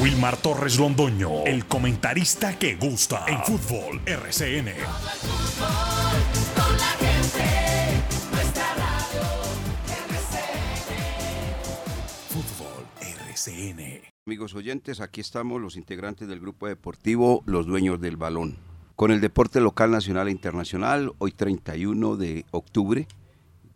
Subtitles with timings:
[0.00, 4.70] Wilmar Torres Londoño, el comentarista que gusta en fútbol RCN.
[12.30, 14.00] Fútbol RCN.
[14.26, 18.56] Amigos oyentes, aquí estamos los integrantes del grupo deportivo Los Dueños del Balón.
[18.96, 23.06] Con el deporte local, nacional e internacional, hoy 31 de octubre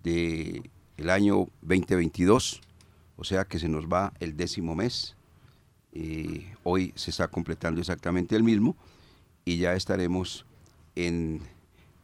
[0.02, 2.62] del año 2022,
[3.16, 5.18] o sea que se nos va el décimo mes.
[5.94, 8.74] Eh, hoy se está completando exactamente el mismo
[9.44, 10.44] y ya estaremos
[10.96, 11.40] en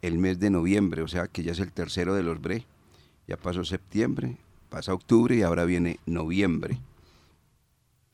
[0.00, 2.64] el mes de noviembre, o sea que ya es el tercero de los BRE.
[3.26, 4.36] Ya pasó septiembre,
[4.68, 6.78] pasa octubre y ahora viene noviembre.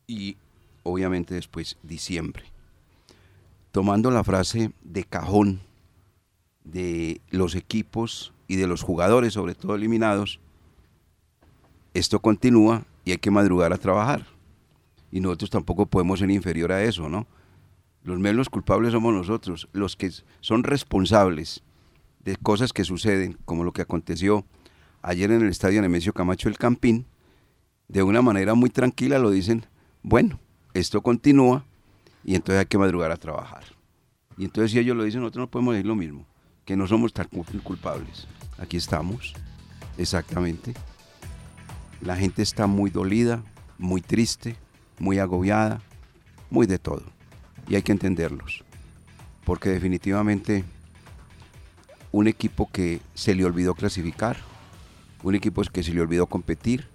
[0.07, 0.37] Y
[0.83, 2.45] obviamente después diciembre.
[3.73, 5.61] Tomando la frase de cajón
[6.65, 10.41] de los equipos y de los jugadores, sobre todo eliminados,
[11.95, 14.36] esto continúa y hay que madrugar a trabajar.
[15.17, 17.27] Y nosotros tampoco podemos ser inferior a eso, ¿no?
[18.03, 20.11] Los menos culpables somos nosotros, los que
[20.43, 21.63] son responsables
[22.23, 24.45] de cosas que suceden, como lo que aconteció
[25.01, 27.07] ayer en el estadio Nemesio Camacho el Campín,
[27.89, 29.65] de una manera muy tranquila lo dicen,
[30.03, 30.39] bueno,
[30.75, 31.65] esto continúa
[32.23, 33.65] y entonces hay que madrugar a trabajar.
[34.37, 36.27] Y entonces si ellos lo dicen, nosotros no podemos decir lo mismo,
[36.67, 37.29] que no somos tan
[37.63, 38.29] culpables.
[38.59, 39.33] Aquí estamos,
[39.97, 40.75] exactamente.
[42.03, 43.43] La gente está muy dolida,
[43.79, 44.57] muy triste,
[44.99, 45.81] muy agobiada,
[46.51, 47.03] muy de todo.
[47.69, 48.65] Y hay que entenderlos.
[49.45, 50.65] Porque definitivamente
[52.13, 54.37] un equipo que se le olvidó clasificar,
[55.23, 56.89] un equipo que se le olvidó competir,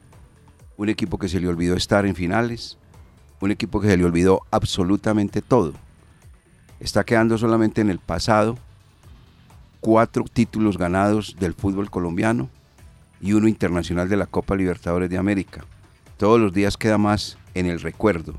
[0.78, 2.78] un equipo que se le olvidó estar en finales,
[3.40, 5.74] un equipo que se le olvidó absolutamente todo.
[6.80, 8.58] Está quedando solamente en el pasado
[9.80, 12.50] cuatro títulos ganados del fútbol colombiano
[13.20, 15.66] y uno internacional de la Copa Libertadores de América.
[16.18, 18.36] Todos los días queda más en el recuerdo.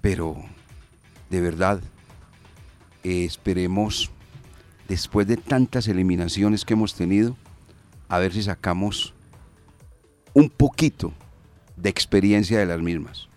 [0.00, 0.36] Pero,
[1.30, 1.80] de verdad,
[3.02, 4.10] esperemos,
[4.88, 7.36] después de tantas eliminaciones que hemos tenido,
[8.08, 9.14] a ver si sacamos
[10.34, 11.12] un poquito
[11.76, 13.28] de experiencia de las mismas.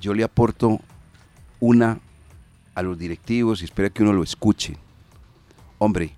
[0.00, 0.80] Yo le aporto
[1.60, 2.00] una
[2.74, 4.76] a los directivos y espero que uno lo escuche.
[5.78, 6.14] Hombre,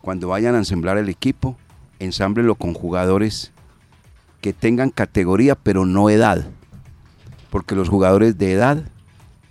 [0.00, 1.56] cuando vayan a ensamblar el equipo,
[1.98, 3.51] ensámblenlo con jugadores
[4.42, 6.44] que tengan categoría pero no edad.
[7.50, 8.84] Porque los jugadores de edad,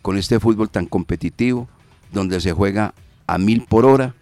[0.03, 1.67] con este fútbol tan competitivo,
[2.11, 2.93] donde se juega
[3.25, 4.13] a mil por hora,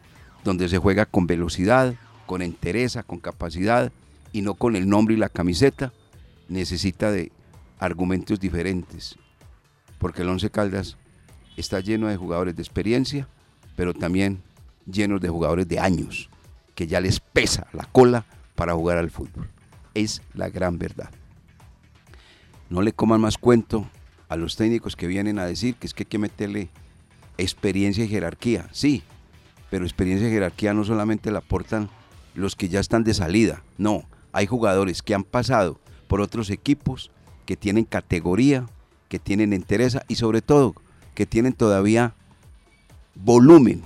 [0.44, 3.92] donde se juega con velocidad, con entereza, con capacidad
[4.32, 5.92] y no con el nombre y la camiseta,
[6.48, 7.32] necesita de
[7.80, 9.16] argumentos diferentes.
[9.98, 10.98] Porque el Once Caldas
[11.58, 13.28] está lleno de jugadores de experiencia,
[13.76, 14.44] pero también
[14.86, 16.30] llenos de jugadores de años,
[16.76, 18.26] que ya les pesa la cola
[18.56, 19.50] para jugar al fútbol.
[20.00, 21.10] Es la gran verdad.
[22.70, 23.90] No le coman más cuento
[24.30, 26.70] a los técnicos que vienen a decir que es que hay que meterle
[27.38, 28.70] experiencia y jerarquía.
[28.72, 29.04] Sí,
[29.70, 31.90] pero experiencia y jerarquía no solamente la aportan
[32.34, 33.62] los que ya están de salida.
[33.78, 37.12] No, hay jugadores que han pasado por otros equipos,
[37.46, 38.68] que tienen categoría,
[39.10, 40.76] que tienen entereza y sobre todo
[41.14, 42.14] que tienen todavía
[43.16, 43.82] volumen,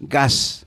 [0.00, 0.66] gas,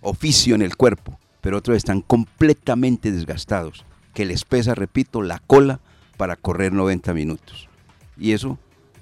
[0.00, 3.84] oficio en el cuerpo, pero otros están completamente desgastados,
[4.14, 5.80] que les pesa, repito, la cola
[6.16, 7.68] para correr 90 minutos.
[8.18, 8.58] Y eso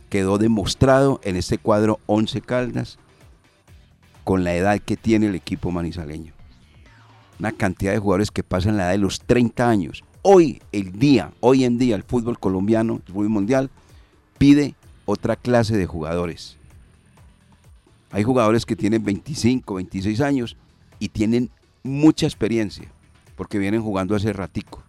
[0.09, 2.99] quedó demostrado en este cuadro 11 Caldas
[4.25, 6.33] con la edad que tiene el equipo manizaleño.
[7.39, 10.05] Una cantidad de jugadores que pasan la edad de los 30 años.
[10.23, 13.71] Hoy, el día, hoy en día, el fútbol colombiano, el fútbol mundial,
[14.37, 14.75] pide
[15.07, 16.57] otra clase de jugadores.
[18.11, 20.57] Hay jugadores que tienen 25, 26 años
[20.99, 21.51] y tienen
[21.83, 22.91] mucha experiencia,
[23.37, 24.83] porque vienen jugando hace ratico.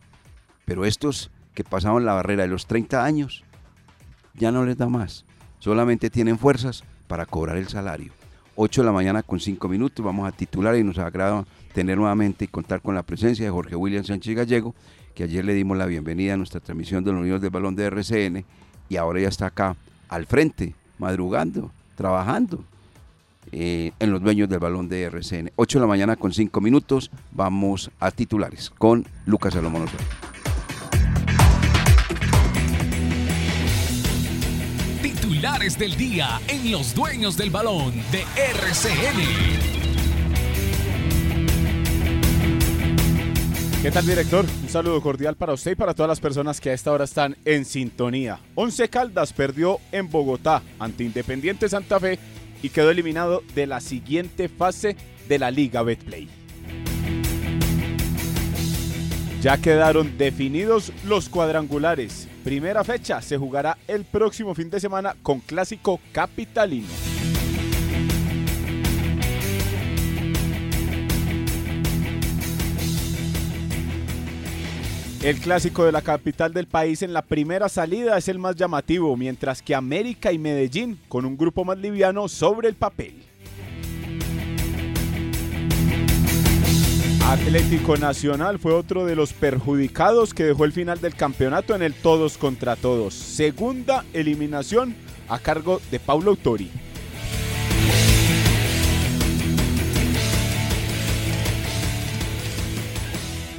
[0.66, 3.44] Pero estos que pasaban la barrera de los 30 años,
[4.34, 5.26] ya no les da más.
[5.60, 8.14] Solamente tienen fuerzas para cobrar el salario.
[8.56, 12.46] 8 de la mañana con 5 minutos, vamos a titular y nos agrada tener nuevamente
[12.46, 14.76] y contar con la presencia de Jorge William Sánchez Gallego,
[15.16, 17.86] que ayer le dimos la bienvenida a nuestra transmisión de los Unidos del Balón de
[17.86, 18.46] RCN
[18.90, 19.76] y ahora ya está acá
[20.10, 22.64] al frente, madrugando, trabajando
[23.52, 25.52] eh, en los dueños del balón de RCN.
[25.56, 30.31] 8 de la mañana con 5 minutos, vamos a titulares con Lucas Salomón Osorio.
[35.42, 39.22] Del día en los dueños del balón de RCN.
[43.82, 44.46] ¿Qué tal, director?
[44.62, 47.38] Un saludo cordial para usted y para todas las personas que a esta hora están
[47.44, 48.40] en sintonía.
[48.54, 52.20] Once Caldas perdió en Bogotá ante Independiente Santa Fe
[52.62, 54.96] y quedó eliminado de la siguiente fase
[55.28, 56.30] de la Liga Betplay.
[59.42, 65.40] Ya quedaron definidos los cuadrangulares primera fecha se jugará el próximo fin de semana con
[65.40, 66.88] clásico capitalino.
[75.24, 79.16] El clásico de la capital del país en la primera salida es el más llamativo,
[79.16, 83.31] mientras que América y Medellín con un grupo más liviano sobre el papel.
[87.24, 91.94] Atlético Nacional fue otro de los perjudicados que dejó el final del campeonato en el
[91.94, 93.14] todos contra todos.
[93.14, 94.96] Segunda eliminación
[95.30, 96.70] a cargo de Paulo Autori.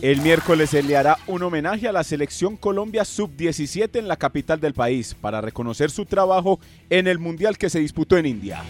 [0.02, 4.60] El miércoles se le hará un homenaje a la selección Colombia Sub-17 en la capital
[4.60, 6.58] del país para reconocer su trabajo
[6.90, 8.64] en el Mundial que se disputó en India.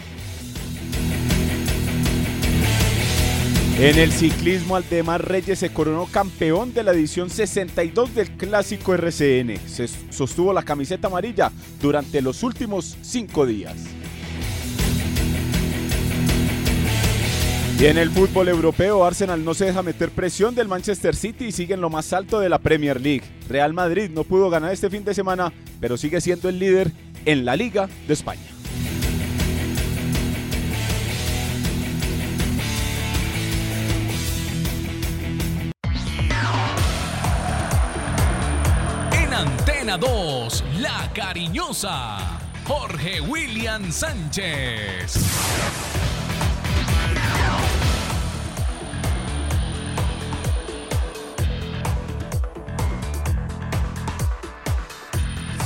[3.79, 9.57] En el ciclismo, Aldemar Reyes se coronó campeón de la edición 62 del Clásico RCN.
[9.67, 13.77] Se sostuvo la camiseta amarilla durante los últimos cinco días.
[17.81, 21.53] Y en el fútbol europeo, Arsenal no se deja meter presión del Manchester City y
[21.53, 23.25] sigue en lo más alto de la Premier League.
[23.49, 26.93] Real Madrid no pudo ganar este fin de semana, pero sigue siendo el líder
[27.25, 28.52] en la Liga de España.
[41.15, 45.15] Cariñosa, Jorge William Sánchez.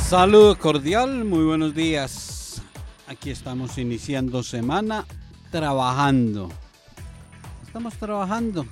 [0.09, 2.63] Saludo cordial, muy buenos días.
[3.09, 5.05] Aquí estamos iniciando semana
[5.51, 6.49] trabajando.
[7.67, 8.67] Estamos trabajando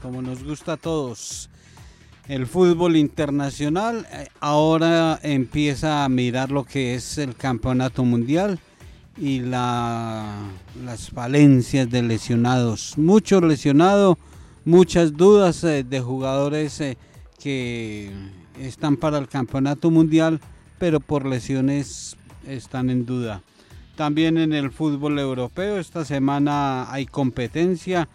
[0.00, 1.48] como nos gusta a todos.
[2.28, 8.58] El fútbol internacional eh, ahora empieza a mirar lo que es el campeonato mundial
[9.18, 10.34] y la,
[10.84, 12.96] las falencias de lesionados.
[12.96, 14.16] Muchos lesionados,
[14.64, 16.96] muchas dudas eh, de jugadores eh,
[17.42, 18.10] que
[18.58, 20.40] están para el campeonato mundial
[20.78, 22.16] pero por lesiones
[22.46, 23.42] están en duda.
[23.96, 28.08] También en el fútbol europeo esta semana hay competencia,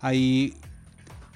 [0.00, 0.54] hay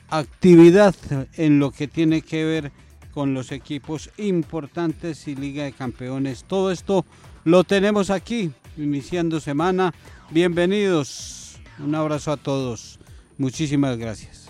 [0.09, 0.95] actividad
[1.37, 2.73] en lo que tiene que ver
[3.13, 6.45] con los equipos importantes y Liga de Campeones.
[6.45, 7.05] Todo esto
[7.45, 9.93] lo tenemos aquí, iniciando semana.
[10.31, 12.99] Bienvenidos, un abrazo a todos.
[13.39, 14.49] Muchísimas gracias.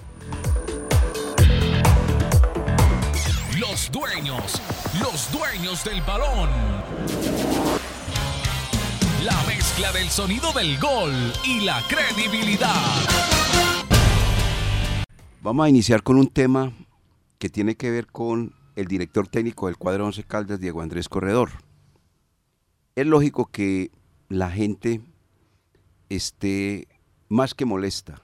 [3.58, 4.60] Los dueños
[5.00, 6.48] los dueños del balón.
[9.24, 13.37] La mezcla del sonido del gol y la credibilidad.
[15.48, 16.74] Vamos a iniciar con un tema
[17.38, 21.48] que tiene que ver con el director técnico del cuadro 11 Caldas, Diego Andrés Corredor.
[22.96, 23.90] Es lógico que
[24.28, 25.00] la gente
[26.10, 26.86] esté
[27.30, 28.20] más que molesta.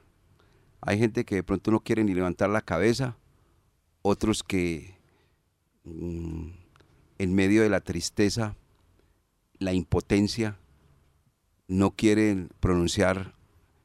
[0.82, 3.16] Hay gente que de pronto no quiere ni levantar la cabeza,
[4.02, 4.98] otros que
[5.84, 6.48] mm,
[7.16, 8.54] en medio de la tristeza,
[9.58, 10.58] la impotencia,
[11.68, 13.34] no quieren pronunciar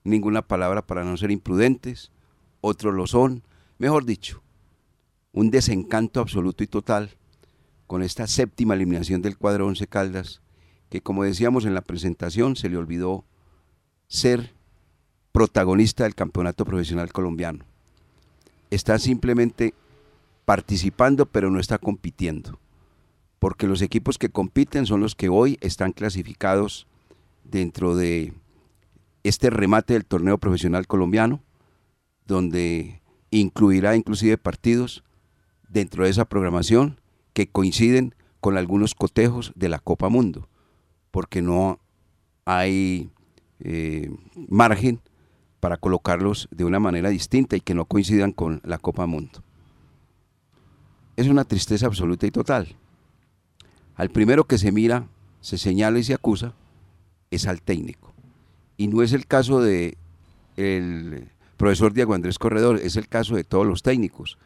[0.04, 2.12] ninguna palabra para no ser imprudentes,
[2.62, 3.44] otros lo son,
[3.78, 4.42] mejor dicho,
[5.32, 7.12] un desencanto absoluto y total
[7.88, 10.42] con esta séptima eliminación del cuadro Once Caldas,
[10.90, 13.26] que como decíamos en la presentación, se le olvidó
[14.08, 14.54] ser
[15.32, 17.66] protagonista del campeonato profesional colombiano.
[18.72, 19.74] Está simplemente
[20.46, 22.60] participando, pero no está compitiendo
[23.40, 26.86] porque los equipos que compiten son los que hoy están clasificados
[27.46, 28.34] dentro de
[29.24, 31.42] este remate del torneo profesional colombiano,
[32.30, 35.04] donde incluirá inclusive partidos
[35.68, 37.02] dentro de esa programación
[37.34, 40.48] que coinciden con algunos cotejos de la Copa Mundo,
[41.12, 41.80] porque no
[42.46, 43.10] hay
[43.60, 44.10] eh,
[44.48, 45.02] margen
[45.60, 49.44] para colocarlos de una manera distinta y que no coincidan con la Copa Mundo.
[51.18, 52.76] Es una tristeza absoluta y total.
[53.96, 55.08] Al primero que se mira,
[55.42, 56.54] se señala y se acusa
[57.32, 58.14] es al técnico.
[58.78, 59.98] Y no es el caso de
[60.56, 61.30] el
[61.60, 64.38] profesor Diego Andrés Corredor, es el caso de todos los técnicos.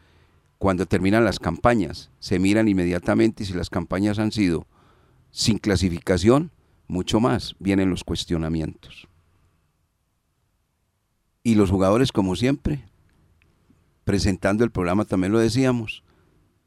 [0.57, 4.65] Cuando terminan las campañas, se miran inmediatamente y si las campañas han sido
[5.29, 6.49] sin clasificación,
[6.87, 9.07] mucho más vienen los cuestionamientos.
[11.43, 12.83] Y los jugadores, como siempre,
[14.05, 16.03] presentando el programa, también lo decíamos,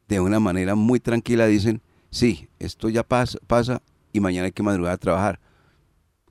[0.06, 4.62] de una manera muy tranquila dicen, sí, esto ya pasa, pasa y mañana hay que
[4.62, 5.40] madrugar a trabajar.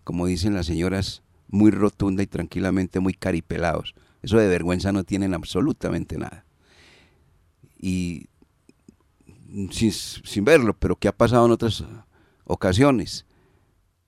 [0.05, 3.93] Como dicen las señoras, muy rotunda y tranquilamente, muy caripelados.
[4.25, 6.45] Eso de vergüenza no tienen absolutamente nada.
[7.77, 8.25] Y
[9.69, 11.83] sin, sin verlo, pero que ha pasado en otras
[12.43, 13.27] ocasiones.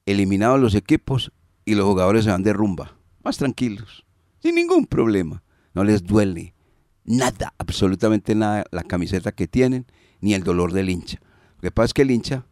[0.07, 1.31] Eliminados los equipos
[1.65, 4.07] y los jugadores se van de rumba, más tranquilos,
[4.41, 5.43] sin ningún problema.
[5.75, 6.55] No les duele
[7.03, 9.85] nada, absolutamente nada la camiseta que tienen,
[10.19, 11.19] ni el dolor del hincha.
[11.57, 12.47] Lo que pasa es que el hincha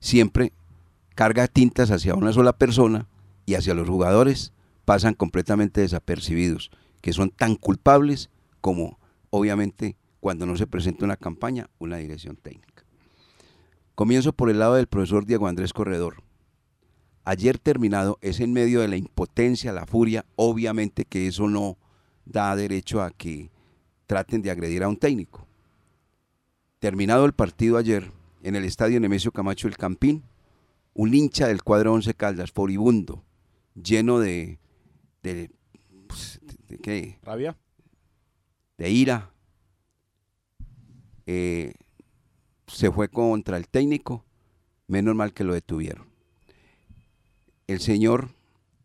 [0.00, 0.52] siempre
[1.14, 3.06] carga tintas hacia una sola persona
[3.46, 4.52] y hacia los jugadores
[4.84, 6.72] pasan completamente desapercibidos,
[7.04, 8.30] que son tan culpables
[8.62, 12.82] como obviamente cuando no se presenta una campaña, una dirección técnica.
[13.94, 16.22] Comienzo por el lado del profesor Diego Andrés Corredor.
[17.26, 21.76] Ayer terminado es en medio de la impotencia, la furia, obviamente que eso no
[22.24, 23.50] da derecho a que
[24.06, 25.46] traten de agredir a un técnico.
[26.78, 28.10] Terminado el partido ayer
[28.42, 30.22] en el estadio Nemesio Camacho El Campín,
[30.94, 33.22] un hincha del cuadro Once Caldas, furibundo,
[33.74, 34.58] lleno de,
[35.22, 35.50] de,
[36.68, 37.18] de, qué?
[37.22, 37.56] ¿Rabia?
[38.78, 39.30] De ira.
[41.26, 41.74] Eh,
[42.66, 44.24] se fue contra el técnico,
[44.86, 46.06] menos mal que lo detuvieron.
[47.66, 48.30] El señor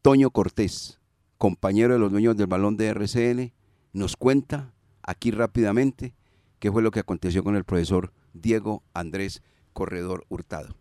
[0.01, 0.99] Toño Cortés,
[1.37, 3.53] compañero de los dueños del balón de RCN,
[3.93, 6.13] nos cuenta aquí rápidamente
[6.59, 9.41] qué fue lo que aconteció con el profesor Diego Andrés
[9.73, 10.75] Corredor Hurtado.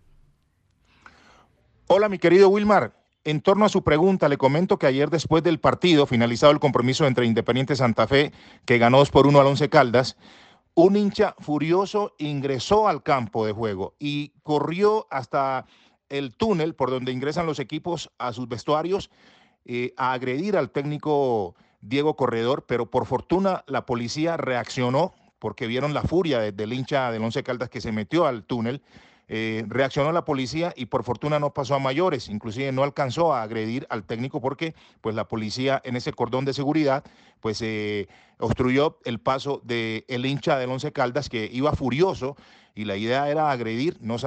[1.86, 2.94] Hola, mi querido Wilmar.
[3.25, 7.06] En torno a su pregunta, le comento que ayer después del partido, finalizado el compromiso
[7.06, 8.32] entre Independiente Santa Fe,
[8.64, 10.16] que ganó 2 por 1 al Once Caldas,
[10.75, 15.66] un hincha furioso ingresó al campo de juego y corrió hasta
[16.08, 19.10] el túnel por donde ingresan los equipos a sus vestuarios
[19.64, 25.94] eh, a agredir al técnico Diego Corredor, pero por fortuna la policía reaccionó porque vieron
[25.94, 28.82] la furia del hincha del Once Caldas que se metió al túnel.
[29.30, 33.42] Eh, reaccionó la policía y por fortuna no pasó a mayores, inclusive no alcanzó a
[33.42, 37.04] agredir al técnico porque pues la policía en ese cordón de seguridad
[37.40, 38.08] pues eh,
[38.38, 42.37] obstruyó el paso del el hincha del Once Caldas que iba furioso
[42.75, 44.18] y la idea era agredir, no,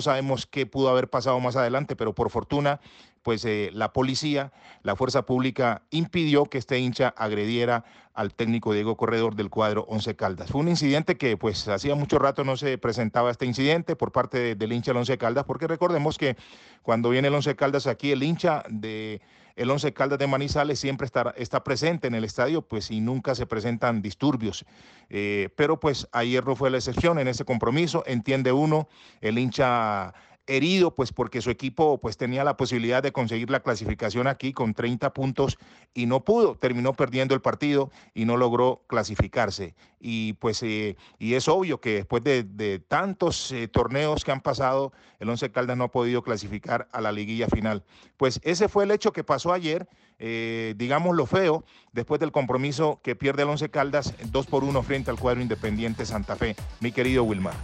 [0.00, 2.80] sabemos qué pudo haber pasado más adelante, pero por fortuna
[3.24, 4.52] pues eh, la policía,
[4.82, 10.14] la fuerza pública impidió que este hincha agrediera al técnico Diego Corredor del cuadro Once
[10.14, 10.50] Caldas.
[10.50, 14.54] Fue un incidente que pues hacía mucho rato no se presentaba este incidente por parte
[14.54, 16.36] del hincha del Once Caldas, porque recordemos que
[16.82, 19.20] cuando viene el Once Caldas aquí, el hincha de
[19.56, 23.34] el Once Caldas de Manizales siempre está, está presente en el estadio, pues y nunca
[23.34, 24.66] se presentan disturbios.
[25.08, 28.88] Eh, pero pues ayer no fue la excepción en ese compromiso, entiende uno,
[29.20, 30.12] el hincha
[30.46, 34.74] herido, pues porque su equipo pues tenía la posibilidad de conseguir la clasificación aquí con
[34.74, 35.58] 30 puntos
[35.94, 39.74] y no pudo, terminó perdiendo el partido y no logró clasificarse.
[40.00, 44.92] Y pues eh, y es obvio que después de, tantos eh, torneos que han pasado,
[45.18, 47.84] el Once Caldas no ha podido clasificar a la liguilla final.
[48.16, 53.00] Pues ese fue el hecho que pasó ayer, eh, digamos lo feo, después del compromiso
[53.02, 56.54] que pierde el Once Caldas 2 por 1 frente al cuadro Independiente Santa Fe.
[56.80, 57.54] Mi querido Wilmar.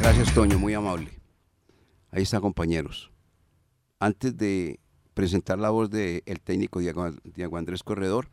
[0.00, 1.21] Gracias, Toño, muy amable.
[2.12, 3.10] Ahí está, compañeros.
[3.98, 4.78] Antes de
[5.14, 8.28] presentar la voz del técnico Diego, Andrés Corredor,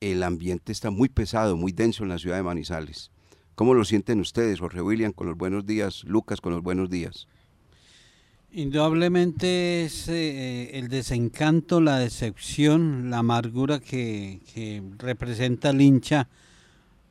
[0.00, 3.10] el ambiente está muy pesado, muy denso en la ciudad de Manizales.
[3.54, 7.26] ¿Cómo lo sienten ustedes, Jorge William, con los buenos días, Lucas, con los buenos días?
[8.52, 16.28] Indudablemente es eh, el desencanto, la decepción, la amargura que, que representa el hincha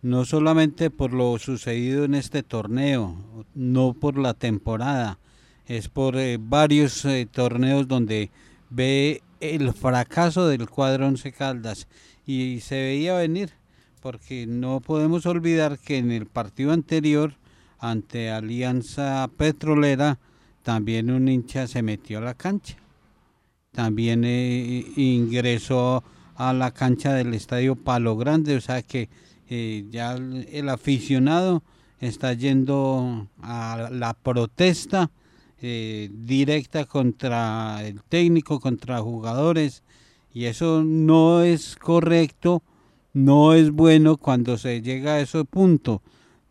[0.06, 3.16] no solamente por lo sucedido en este torneo,
[3.56, 5.18] no por la temporada,
[5.66, 8.30] es por eh, varios eh, torneos donde
[8.70, 11.88] ve el fracaso del cuadro Once Caldas
[12.24, 13.54] y se veía venir,
[14.00, 17.34] porque no podemos olvidar que en el partido anterior
[17.80, 20.20] ante Alianza Petrolera
[20.62, 22.78] también un hincha se metió a la cancha,
[23.72, 26.04] también eh, ingresó
[26.36, 29.10] a la cancha del estadio Palo Grande, o sea que
[29.50, 31.64] eh, ya el, aficionado
[32.00, 35.12] está yendo a la protesta
[35.62, 39.84] eh, directa contra el técnico, contra jugadores,
[40.34, 42.64] y eso no es correcto,
[43.14, 46.02] no es bueno cuando se llega a ese punto,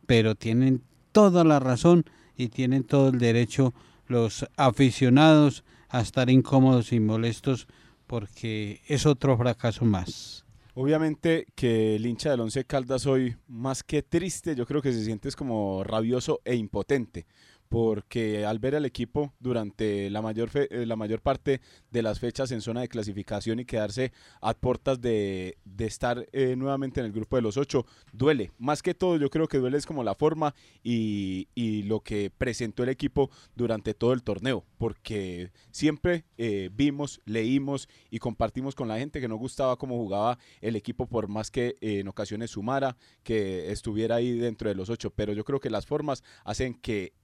[0.07, 0.83] pero tienen
[1.13, 2.05] toda la razón
[2.37, 3.75] y tienen todo el derecho
[4.07, 7.69] los aficionados a estar incómodos y molestos
[8.07, 10.44] porque es otro fracaso más.
[10.77, 15.05] Obviamente que el hincha del Once Caldas hoy, más que triste, yo creo que se
[15.05, 17.27] siente como rabioso e impotente,
[17.75, 22.53] porque al ver al equipo durante la mayor, eh, la mayor parte de las fechas
[22.53, 27.35] en zona de clasificación y quedarse a puertas de, estar eh, nuevamente en el grupo
[27.35, 28.53] de los ocho, duele.
[28.59, 30.55] Más que todo, yo creo que duele es como la forma
[30.85, 31.49] y,
[31.87, 38.21] lo que presentó el equipo durante todo el torneo, porque siempre eh, vimos, leímos y
[38.21, 42.07] compartimos con la gente que no gustaba cómo jugaba el equipo, por más que en
[42.07, 46.23] ocasiones sumara, que estuviera ahí dentro de los ocho, pero yo creo que las formas
[46.45, 47.15] hacen que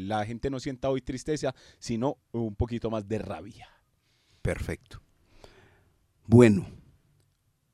[0.00, 3.68] la gente no sienta hoy tristeza, sino un poquito más de rabia.
[4.42, 5.00] Perfecto.
[6.26, 6.66] Bueno,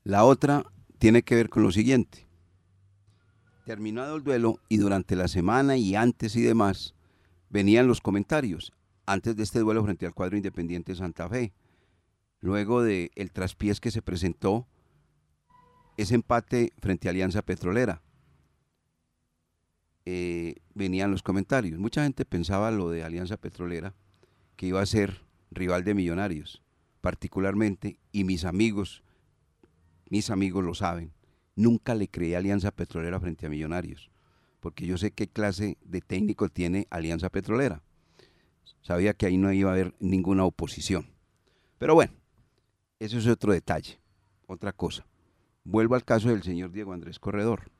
[0.03, 0.63] la otra
[0.97, 2.27] tiene que ver con lo siguiente.
[3.65, 6.95] Terminado el duelo y durante la semana y antes y demás,
[7.49, 8.71] venían los comentarios.
[9.05, 11.53] Antes de este duelo frente al cuadro Independiente Santa Fe,
[12.39, 14.67] luego del el traspiés que se presentó,
[15.97, 18.01] ese empate frente a Alianza Petrolera.
[20.05, 21.79] Eh, venían los comentarios.
[21.79, 23.93] Mucha gente pensaba lo de Alianza Petrolera,
[24.55, 25.21] que iba a ser
[25.51, 26.61] rival de Millonarios,
[27.01, 29.03] particularmente, y mis amigos,
[30.09, 31.11] mis amigos lo saben,
[31.55, 34.11] nunca le creí a Alianza Petrolera frente a Millonarios,
[34.59, 37.81] porque yo sé qué clase de técnico tiene Alianza Petrolera.
[38.81, 41.07] Sabía que ahí no iba a haber ninguna oposición.
[41.79, 42.13] Pero bueno,
[42.99, 43.99] eso es otro detalle,
[44.45, 45.05] otra cosa.
[45.63, 47.71] Vuelvo al caso del señor Diego Andrés Corredor.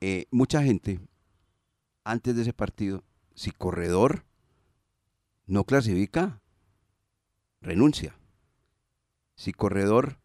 [0.00, 1.00] Eh, mucha gente,
[2.04, 4.24] antes de ese partido, si Corredor
[5.46, 6.40] no clasifica,
[7.60, 8.18] renuncia.
[9.34, 10.18] Si Corredor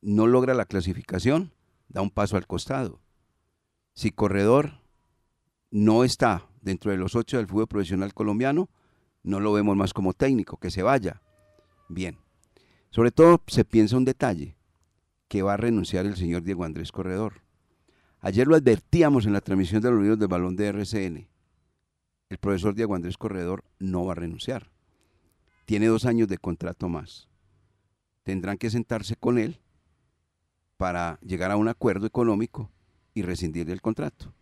[0.00, 1.52] no logra la clasificación,
[1.88, 3.00] da un paso al costado.
[3.94, 4.80] Si Corredor
[5.70, 8.68] no está dentro de los ocho del fútbol profesional colombiano,
[9.22, 11.20] no lo vemos más como técnico, que se vaya.
[11.88, 12.18] Bien.
[12.90, 14.56] Sobre todo se piensa un detalle,
[15.28, 17.42] que va a renunciar el señor Diego Andrés Corredor.
[18.22, 21.28] Ayer lo advertíamos en la transmisión de los libros del balón de RCN.
[22.28, 24.70] El profesor Diego Andrés Corredor no va a renunciar.
[25.64, 27.28] Tiene dos años de contrato más.
[28.22, 29.60] Tendrán que sentarse con él
[30.76, 32.70] para llegar a un acuerdo económico
[33.14, 34.34] y rescindir el contrato.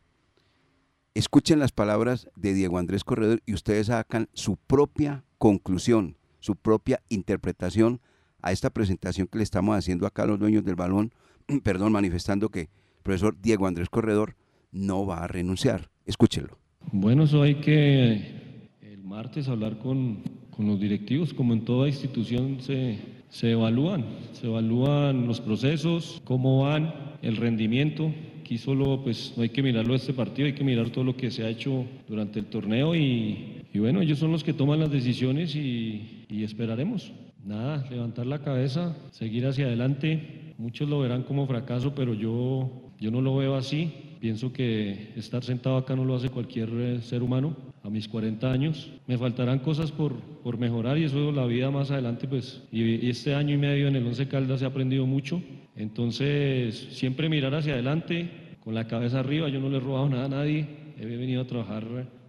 [1.15, 7.01] Escuchen las palabras de Diego Andrés Corredor y ustedes sacan su propia conclusión, su propia
[7.09, 8.01] interpretación
[8.43, 11.13] a esta presentación que le estamos haciendo acá a los dueños del balón,
[11.63, 12.69] perdón, manifestando que
[13.03, 14.37] profesor Diego Andrés Corredor
[14.73, 15.91] no va a renunciar.
[16.07, 16.59] Escúchenlo.
[16.93, 22.61] Bueno, eso hay que el martes hablar con, con los directivos, como en toda institución
[22.61, 28.13] se, se evalúan, se evalúan los procesos, cómo van, el rendimiento.
[28.41, 31.31] Aquí solo pues no hay que mirarlo este partido, hay que mirar todo lo que
[31.31, 34.91] se ha hecho durante el torneo y, y bueno, ellos son los que toman las
[34.91, 37.13] decisiones y, y esperaremos.
[37.45, 40.55] Nada, levantar la cabeza, seguir hacia adelante.
[40.57, 43.93] Muchos lo verán como fracaso, pero yo yo no lo veo así.
[44.21, 47.57] Pienso que estar sentado acá no lo hace cualquier eh, ser humano.
[47.85, 51.91] A mis 40 años me faltarán cosas por, por mejorar y eso la vida más
[51.91, 55.41] adelante, pues, y, este año y medio en el Once Caldas he aprendido mucho.
[55.77, 58.29] Entonces, siempre mirar hacia adelante,
[58.65, 59.49] con la cabeza arriba.
[59.49, 60.67] Yo no le he robado nada a nadie.
[60.99, 61.85] He venido a trabajar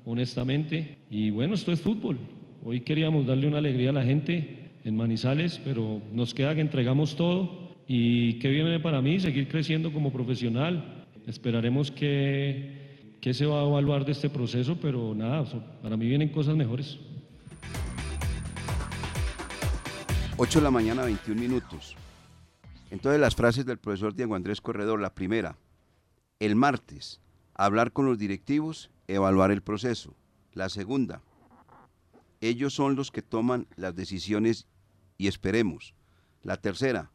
[0.05, 0.97] honestamente.
[1.10, 2.17] Y bueno, esto es fútbol.
[2.63, 7.15] Hoy queríamos darle una alegría a la gente en Manizales, pero nos queda que entregamos
[7.15, 11.08] todo y qué viene para mí, seguir creciendo como profesional.
[11.25, 15.43] Esperaremos que, que se va a evaluar de este proceso, pero nada,
[15.82, 16.99] para mí vienen cosas mejores.
[20.38, 21.95] 8 de la mañana, 21 minutos.
[22.91, 25.58] Entonces las frases del profesor Diego Andrés Corredor, la primera,
[26.39, 27.19] el martes,
[27.56, 30.15] hablar con los directivos, evaluar el proceso.
[30.54, 31.23] La segunda,
[32.39, 34.67] ellos son los que toman las decisiones
[35.17, 35.95] y esperemos.
[36.43, 37.10] La tercera,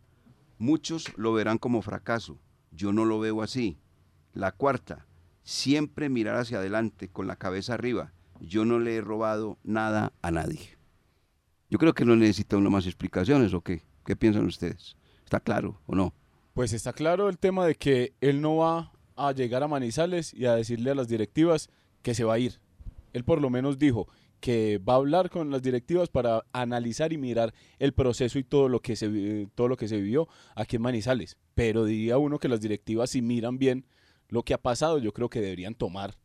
[0.65, 2.39] Muchos lo verán como fracaso,
[2.71, 3.77] yo no lo veo así.
[4.33, 5.07] La cuarta,
[5.43, 8.15] siempre mirar hacia adelante con la cabeza arriba.
[8.41, 10.79] Yo no le he robado nada a nadie.
[11.69, 13.83] Yo creo que no necesita uno más explicaciones o qué.
[14.07, 14.97] ¿Qué piensan ustedes?
[15.23, 16.15] ¿Está claro o no?
[16.55, 20.47] Pues está claro el tema de que él no va a llegar a Manizales y
[20.47, 21.69] a decirle a las directivas
[22.01, 22.59] que se va a ir.
[23.13, 24.09] Él por lo menos dijo,
[24.45, 28.69] que va a hablar con las directivas para analizar y mirar el proceso y todo
[28.69, 31.39] lo que se, todo lo que se vivió aquí en Manizales.
[31.55, 33.87] Pero diría uno que las directivas si miran bien
[34.29, 36.19] lo que ha pasado, yo creo que deberían tomar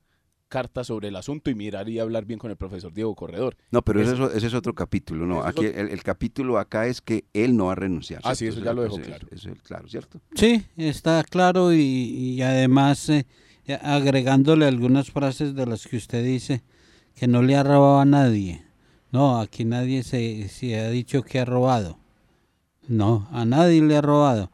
[0.49, 3.55] cartas sobre el asunto y mirar y hablar bien con el profesor Diego Corredor.
[3.71, 5.41] No, pero ese, es otro capítulo, ¿no?
[5.41, 8.19] Aquí el, capítulo acá es que él no va a renunciar.
[8.25, 9.29] Ah, sí, eso ya lo dejo claro.
[9.31, 10.19] Eso es claro, ¿cierto?
[10.35, 13.25] Sí, está claro y, además eh,
[13.81, 16.63] agregándole algunas frases de las que usted dice,
[17.19, 18.63] que no le ha robado a nadie.
[19.11, 21.99] No, aquí nadie se, se, ha dicho que ha robado.
[22.87, 24.51] No, a nadie le ha robado.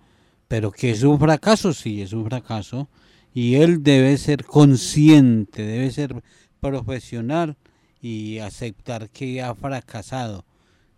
[0.48, 2.90] Pero que es un fracaso, sí, es un fracaso.
[3.36, 6.24] Y él debe ser consciente, debe ser
[6.60, 7.56] profesional
[8.02, 10.44] y aceptar que ha fracasado,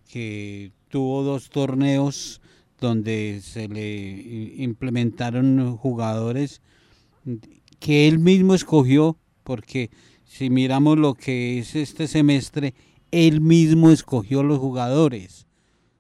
[0.07, 2.39] que tuvo dos torneos
[2.79, 6.61] donde se le implementaron jugadores
[7.79, 9.89] que él mismo escogió, porque
[10.37, 12.75] si miramos lo que es este semestre,
[13.09, 15.47] él mismo escogió los jugadores.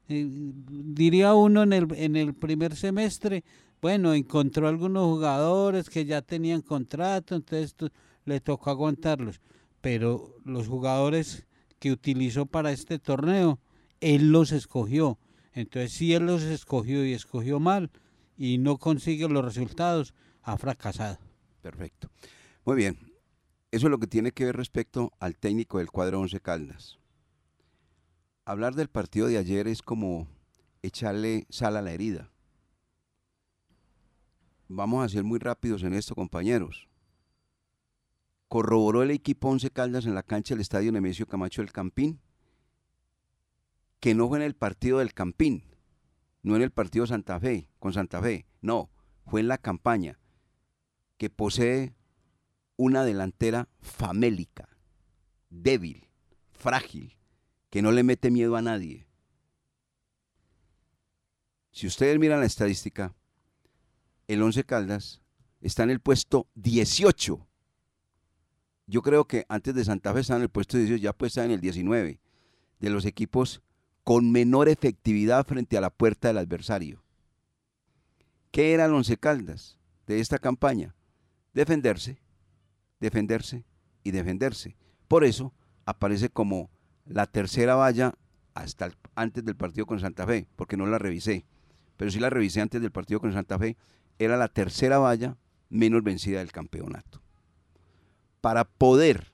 [0.09, 3.43] Eh, diría uno en el, en el primer semestre,
[3.81, 7.75] bueno, encontró algunos jugadores que ya tenían contrato, entonces
[8.25, 9.41] le tocó aguantarlos.
[9.81, 11.47] Pero los jugadores
[11.79, 13.57] que utilizó para este torneo,
[14.01, 15.17] él los escogió.
[15.53, 17.89] Entonces, si él los escogió y escogió mal
[18.37, 21.17] y no consigue los resultados, ha fracasado.
[21.63, 22.11] Perfecto.
[22.65, 23.06] Muy bien.
[23.71, 26.99] Eso es lo que tiene que ver respecto al técnico del cuadro 11 Caldas.
[28.45, 30.27] Hablar del partido de ayer es como
[30.81, 32.31] echarle sal a la herida.
[34.69, 36.87] Vamos a ser muy rápidos en esto, compañeros.
[38.47, 42.21] Corroboró el equipo 11 Caldas en la cancha del estadio Nemesio Camacho del Campín
[43.99, 45.63] que no fue en el partido del Campín,
[46.43, 48.89] no en el partido Santa Fe, con Santa Fe, no,
[49.25, 50.19] fue en la campaña,
[51.17, 51.95] que posee
[52.77, 54.69] una delantera famélica,
[55.49, 56.07] débil,
[56.51, 57.17] frágil,
[57.69, 59.07] que no le mete miedo a nadie.
[61.71, 63.13] Si ustedes miran la estadística,
[64.27, 65.21] el Once Caldas
[65.61, 67.47] está en el puesto 18.
[68.87, 71.45] Yo creo que antes de Santa Fe estaba en el puesto 18, ya pues está
[71.45, 72.19] en el 19
[72.79, 73.61] de los equipos
[74.03, 77.03] con menor efectividad frente a la puerta del adversario.
[78.51, 80.95] ¿Qué era el Once Caldas de esta campaña?
[81.53, 82.21] Defenderse,
[82.99, 83.63] defenderse
[84.03, 84.75] y defenderse.
[85.07, 85.53] Por eso
[85.85, 86.69] aparece como
[87.05, 88.13] la tercera valla
[88.53, 91.45] hasta antes del partido con Santa Fe, porque no la revisé,
[91.95, 93.77] pero sí la revisé antes del partido con Santa Fe,
[94.19, 95.37] era la tercera valla
[95.69, 97.21] menos vencida del campeonato.
[98.41, 99.31] Para poder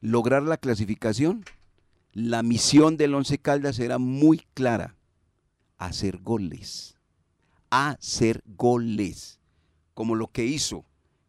[0.00, 1.44] lograr la clasificación,
[2.12, 4.96] la misión del Once Caldas era muy clara,
[5.78, 6.96] hacer goles,
[7.70, 9.40] hacer goles,
[9.94, 10.84] como lo que hizo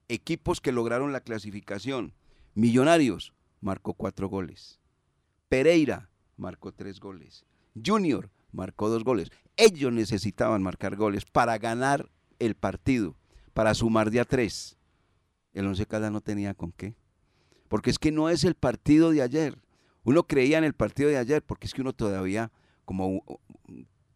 [0.08, 2.14] equipos que lograron la clasificación.
[2.54, 4.80] Millonarios marcó cuatro goles.
[5.50, 7.46] Pereira marcó tres goles.
[7.84, 9.30] Junior marcó dos goles.
[9.58, 13.16] Ellos necesitaban marcar goles para ganar el partido,
[13.54, 14.78] para sumar de a tres.
[15.54, 16.96] El Once Caldas no tenía con qué.
[17.68, 19.58] Porque es que no es el partido de ayer.
[20.04, 22.52] Uno creía en el partido de ayer, porque es que uno todavía,
[22.84, 23.24] como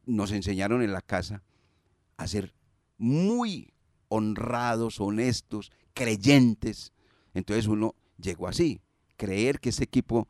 [0.06, 1.44] nos enseñaron en la casa,
[2.18, 2.54] a ser
[2.98, 3.74] muy
[4.10, 6.92] honrados, honestos, creyentes.
[7.34, 8.82] Entonces uno llegó así,
[9.18, 10.28] creer que ese equipo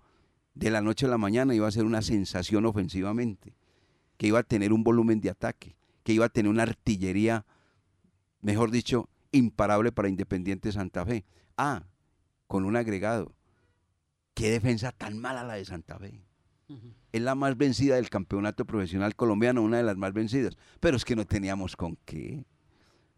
[0.54, 3.56] de la noche a la mañana iba a ser una sensación ofensivamente,
[4.18, 7.46] que iba a tener un volumen de ataque, que iba a tener una artillería,
[8.42, 11.26] mejor dicho, imparable para Independiente Santa Fe.
[11.58, 11.84] Ah,
[12.48, 13.34] con un agregado,
[14.34, 16.22] qué defensa tan mala la de Santa Fe.
[17.12, 20.56] Es la más vencida del campeonato profesional colombiano, una de las más vencidas.
[20.80, 22.46] Pero es que no teníamos con qué.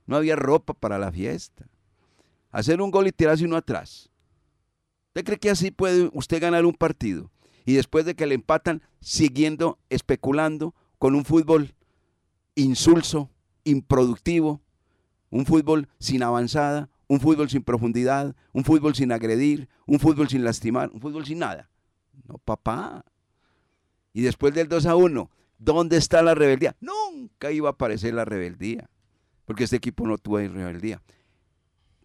[0.06, 1.68] No había ropa para la fiesta.
[2.52, 4.10] Hacer un gol y tirarse uno atrás.
[5.08, 7.32] ¿Usted cree que así puede usted ganar un partido?
[7.66, 11.74] Y después de que le empatan, siguiendo especulando con un fútbol
[12.56, 13.30] insulso,
[13.64, 14.62] improductivo,
[15.30, 20.44] un fútbol sin avanzada, un fútbol sin profundidad, un fútbol sin agredir, un fútbol sin
[20.44, 21.70] lastimar, un fútbol sin nada.
[22.28, 23.06] No, papá.
[24.14, 26.76] Y después del 2 a 1, ¿dónde está la rebeldía?
[26.80, 28.90] Nunca iba a aparecer la rebeldía,
[29.46, 31.02] porque este equipo no tuvo rebeldía.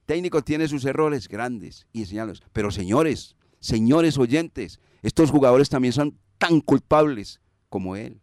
[0.06, 6.18] Técnico tiene sus errores grandes y señalos, pero señores, señores oyentes, estos jugadores también son
[6.38, 8.20] tan culpables como él,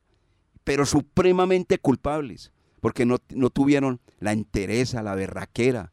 [0.63, 5.91] pero supremamente culpables, porque no, no tuvieron la entereza, la berraquera,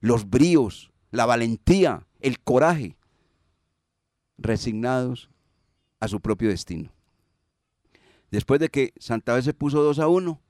[0.00, 2.96] los bríos, la valentía, el coraje,
[4.38, 5.30] resignados
[6.00, 6.92] a su propio destino.
[8.30, 10.40] Después de que Santa Fe se puso 2 a 1,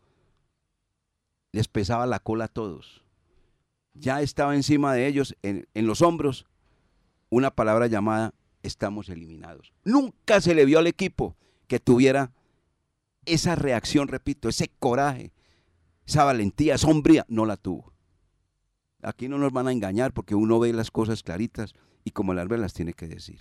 [1.53, 3.05] les pesaba la cola a todos.
[3.95, 6.47] Ya estaba encima de ellos, en, en los hombros,
[7.31, 9.73] una palabra llamada estamos eliminados.
[9.85, 12.33] Nunca se le vio al equipo que tuviera
[13.25, 15.33] esa reacción, repito, ese coraje,
[16.07, 17.93] esa valentía, sombría, no la tuvo.
[19.03, 22.49] Aquí no nos van a engañar porque uno ve las cosas claritas y como las
[22.49, 23.41] ve las tiene que decir.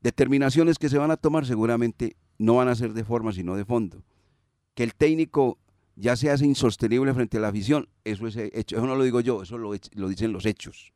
[0.00, 3.64] Determinaciones que se van a tomar seguramente no van a ser de forma sino de
[3.64, 4.04] fondo.
[4.74, 5.58] Que el técnico
[5.98, 9.20] ya se hace insostenible frente a la afición, eso es hecho, eso no lo digo
[9.20, 10.92] yo, eso lo, lo dicen los hechos.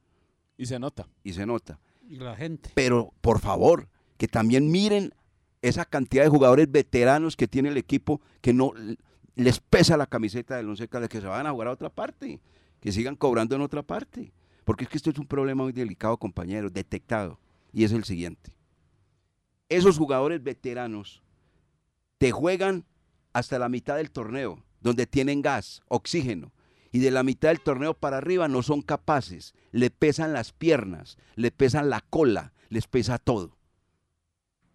[0.56, 1.08] Y se nota.
[1.24, 1.80] Y se nota.
[2.08, 2.70] Y la gente.
[2.74, 5.12] Pero por favor, que también miren
[5.60, 8.72] esa cantidad de jugadores veteranos que tiene el equipo que no
[9.34, 12.40] les pesa la camiseta del Once de que se van a jugar a otra parte
[12.80, 14.32] que sigan cobrando en otra parte.
[14.64, 17.38] Porque es que esto es un problema muy delicado, compañeros, detectado.
[17.72, 18.56] y es el siguiente.
[19.68, 21.22] Esos jugadores veteranos
[22.18, 22.84] te juegan
[23.32, 26.52] hasta la mitad del torneo, donde tienen gas, oxígeno,
[26.90, 31.16] y de la mitad del torneo para arriba no son capaces, le pesan las piernas,
[31.36, 33.56] le pesan la cola, les pesa todo.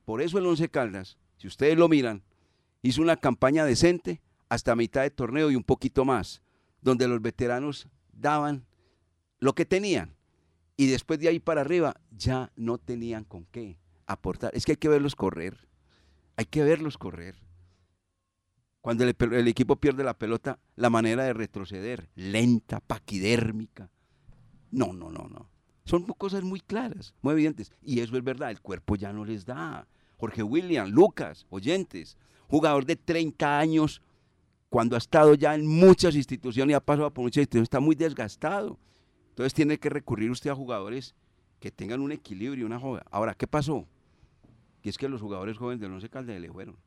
[0.06, 2.24] Por eso el Once Caldas, si ustedes lo miran,
[2.82, 6.42] hizo una campaña decente hasta mitad de torneo y un poquito más,
[6.82, 8.66] donde los veteranos daban
[9.40, 10.16] lo que tenían
[10.78, 14.52] y después de ahí para arriba ya no tenían con qué aportar.
[14.56, 15.68] Es que hay que verlos correr,
[16.36, 17.36] hay que verlos correr.
[18.88, 23.90] Cuando el, equipo pierde la pelota, la manera de retroceder, lenta, paquidérmica.
[24.72, 25.50] No, no, no, no.
[25.84, 27.74] Son cosas muy claras, muy evidentes.
[27.82, 29.86] Y eso es verdad, el cuerpo ya no les da.
[30.16, 32.16] Jorge William, Lucas, oyentes,
[32.48, 34.02] jugador de 30 años,
[34.70, 37.96] cuando ha estado ya en muchas instituciones y ha pasado por muchas instituciones, está muy
[37.98, 38.80] desgastado.
[39.32, 41.14] Entonces tiene que recurrir usted a jugadores
[41.60, 43.06] que tengan un equilibrio, una joda.
[43.12, 43.86] Ahora, ¿qué pasó?
[44.82, 46.78] Que es que los jugadores jóvenes del Once Caldas le fueron.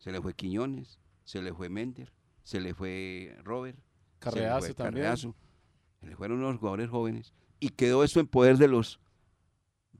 [0.00, 3.78] Se le fue Quiñones, se le fue Mender, se le fue Robert,
[4.18, 5.04] Carreazo se le fue también.
[5.04, 5.36] Carreazo.
[6.00, 7.32] Se le fueron los jugadores jóvenes.
[7.60, 8.98] Y quedó eso en poder de los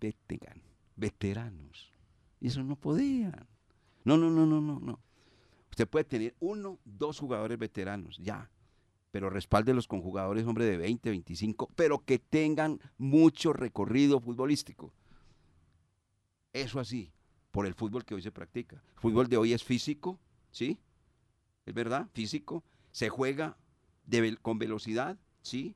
[0.00, 0.62] veteran-
[0.96, 1.92] veteranos.
[2.40, 3.46] Y eso no podían.
[4.04, 4.98] No, no, no, no, no, no.
[5.70, 8.50] Usted puede tener uno, dos jugadores veteranos, ya.
[9.10, 14.92] Pero respáldelos con jugadores, hombre, de 20, 25, pero que tengan mucho recorrido futbolístico.
[16.52, 17.12] Eso así,
[17.50, 18.76] por el fútbol que hoy se practica.
[18.76, 20.18] El fútbol de hoy es físico,
[20.50, 20.78] ¿sí?
[21.66, 22.08] ¿Es verdad?
[22.12, 22.64] Físico.
[22.92, 23.56] Se juega
[24.06, 25.74] de con velocidad, ¿sí?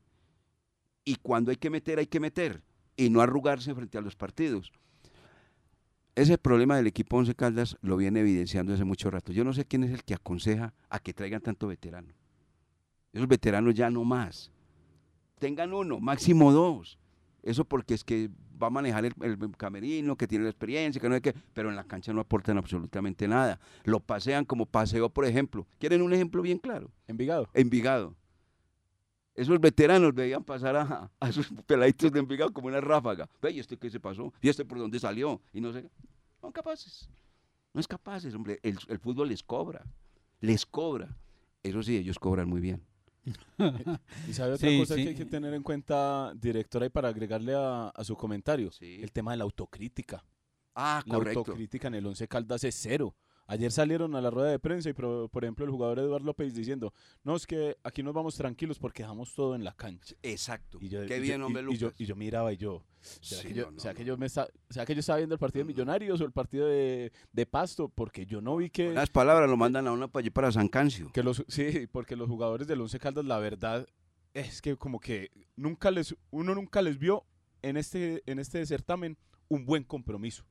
[1.04, 2.62] Y cuando hay que meter, hay que meter.
[2.96, 4.72] Y no arrugarse frente a los partidos.
[6.14, 9.32] Ese problema del equipo Once Caldas lo viene evidenciando hace mucho rato.
[9.32, 12.14] Yo no sé quién es el que aconseja a que traigan tanto veterano.
[13.12, 14.52] Esos veteranos ya no más.
[15.40, 16.98] Tengan uno, máximo dos.
[17.42, 21.08] Eso porque es que va a manejar el, el camerino, que tiene la experiencia, que
[21.08, 23.58] no hay que, pero en la cancha no aportan absolutamente nada.
[23.84, 25.66] Lo pasean como paseo, por ejemplo.
[25.78, 26.90] ¿Quieren un ejemplo bien claro?
[27.06, 27.48] Envigado.
[27.54, 28.14] Envigado.
[29.34, 33.28] Esos veteranos veían pasar a, a esos peladitos de Envigado como una ráfaga.
[33.42, 34.32] Ve, ¿y este qué se pasó?
[34.40, 35.40] ¿Y este por dónde salió?
[35.52, 35.90] Y no sé.
[36.40, 37.08] Son capaces.
[37.72, 38.60] No es capaces, hombre.
[38.62, 39.84] El, el fútbol les cobra.
[40.40, 41.16] Les cobra.
[41.64, 42.80] Eso sí, ellos cobran muy bien.
[44.28, 45.02] Y sabe otra Sí, cosa sí.
[45.02, 49.00] que hay que tener en cuenta, directora, y para agregarle a, a su comentario, Sí.
[49.02, 50.24] el tema de la autocrítica.
[50.74, 51.38] Ah, La correcto.
[51.40, 53.14] autocrítica en el Once Caldas es cero.
[53.46, 56.54] Ayer salieron a la rueda de prensa y, por, por ejemplo, el jugador Eduardo López
[56.54, 60.14] diciendo, no, es que aquí nos vamos tranquilos porque dejamos todo en la cancha.
[60.22, 60.78] Exacto.
[60.80, 62.00] Y yo, Qué y bien, yo- hombre, y- y yo, Lucas.
[62.00, 64.06] y yo miraba y yo, ¿será, Sí, que, yo, no, no, será que no.
[64.06, 65.68] yo me esta- será que yo estaba viendo el partido de.
[65.72, 67.90] Millonarios o el partido de, de Pasto?
[67.90, 68.94] Porque yo no vi que...
[68.94, 71.10] Las palabras lo mandan a uno para allí para San Cancio.
[71.12, 73.86] Que los, sí, porque los jugadores del Once Caldas, la verdad,
[74.32, 77.24] es que como que nunca les, uno nunca les vio
[77.60, 80.46] en este, en este certamen un buen compromiso.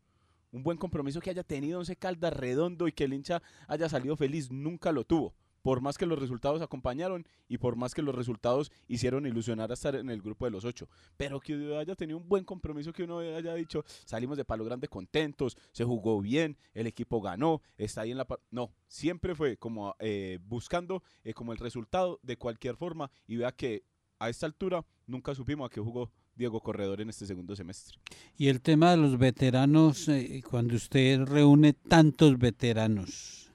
[0.54, 4.16] Un buen compromiso que haya tenido Once Caldas redondo y que el hincha haya salido
[4.16, 5.34] feliz, nunca lo tuvo.
[5.64, 9.74] Por más que los resultados acompañaron y por más que los resultados hicieron ilusionar a
[9.74, 10.88] estar en el grupo de los ocho.
[11.18, 14.88] Pero que haya tenido un buen compromiso, que uno haya dicho, salimos de Palo Grande
[14.88, 18.26] contentos, se jugó bien, el equipo ganó, está ahí en la...
[18.26, 18.40] pa-".
[18.52, 23.54] No, siempre fue como eh, buscando eh, como el resultado de cualquier forma y vea
[23.54, 23.86] que
[24.20, 27.98] a esta altura nunca supimos a qué jugó Diego Corredor en este segundo semestre.
[28.38, 33.52] Y el tema de los veteranos, eh, cuando usted reúne tantos veteranos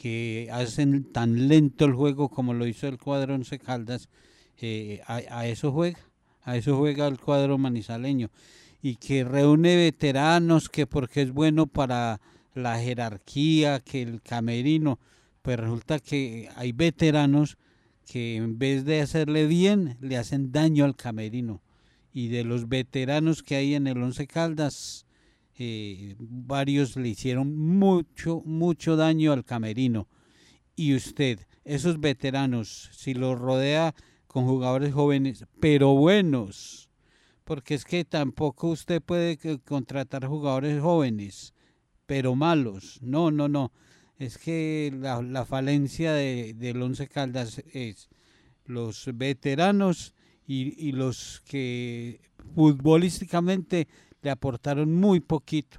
[0.00, 4.08] que hacen tan lento el juego como lo hizo el cuadro Once Caldas,
[4.58, 6.00] eh, a, a eso juega,
[6.42, 8.30] a eso juega el cuadro manizaleño.
[8.82, 12.20] Y que reúne veteranos que porque es bueno para
[12.54, 14.98] la jerarquía, que el camerino,
[15.42, 17.56] pues resulta que hay veteranos
[18.04, 21.60] que en vez de hacerle bien, le hacen daño al camerino
[22.16, 25.04] y de los veteranos que hay en el Once Caldas,
[25.58, 30.08] eh, varios le hicieron mucho, mucho daño al camerino.
[30.74, 33.94] Y usted, esos veteranos, si los rodea
[34.28, 36.88] con jugadores jóvenes, pero buenos,
[37.44, 41.52] porque es que tampoco usted puede contratar jugadores jóvenes,
[42.06, 42.98] pero malos.
[43.02, 43.72] No, no, no.
[44.18, 48.08] Es que la, la falencia de, del Once Caldas es
[48.64, 50.14] los veteranos
[50.46, 52.20] y, y los que
[52.54, 53.88] futbolísticamente
[54.22, 55.78] le aportaron muy poquito.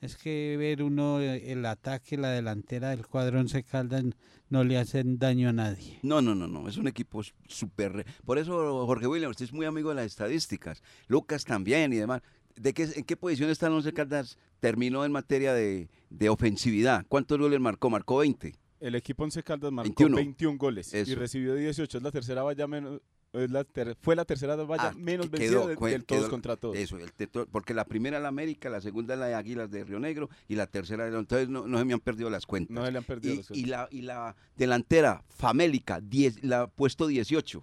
[0.00, 4.04] Es que ver uno eh, el ataque, la delantera del cuadro Once Caldas
[4.50, 5.98] no le hacen daño a nadie.
[6.02, 8.04] No, no, no, no, es un equipo súper...
[8.24, 10.82] Por eso, Jorge William, usted es muy amigo de las estadísticas.
[11.08, 12.20] Lucas también y demás.
[12.56, 14.36] ¿De qué, ¿En qué posición está el Once Caldas?
[14.60, 17.06] Terminó en materia de, de ofensividad.
[17.08, 17.90] ¿Cuántos goles marcó?
[17.90, 18.54] Marcó 20.
[18.80, 20.16] El equipo Once Caldas marcó 21.
[20.16, 21.96] 21, goles y recibió 18.
[21.96, 23.00] Es la tercera valla menos,
[23.34, 26.30] la ter- fue la tercera valla Ah, menos que vencida quedó- de- del todos quedó-
[26.30, 26.76] contra todos.
[26.76, 29.70] Eso, el teto- porque la primera es la América, la segunda es la de Águilas
[29.70, 32.46] de Río Negro y la tercera es entonces no, no se me han perdido las
[32.46, 32.74] cuentas.
[32.74, 36.62] No se le han perdido y, los y la, y la delantera, Famélica, 10, la
[36.62, 37.62] ha puesto 18.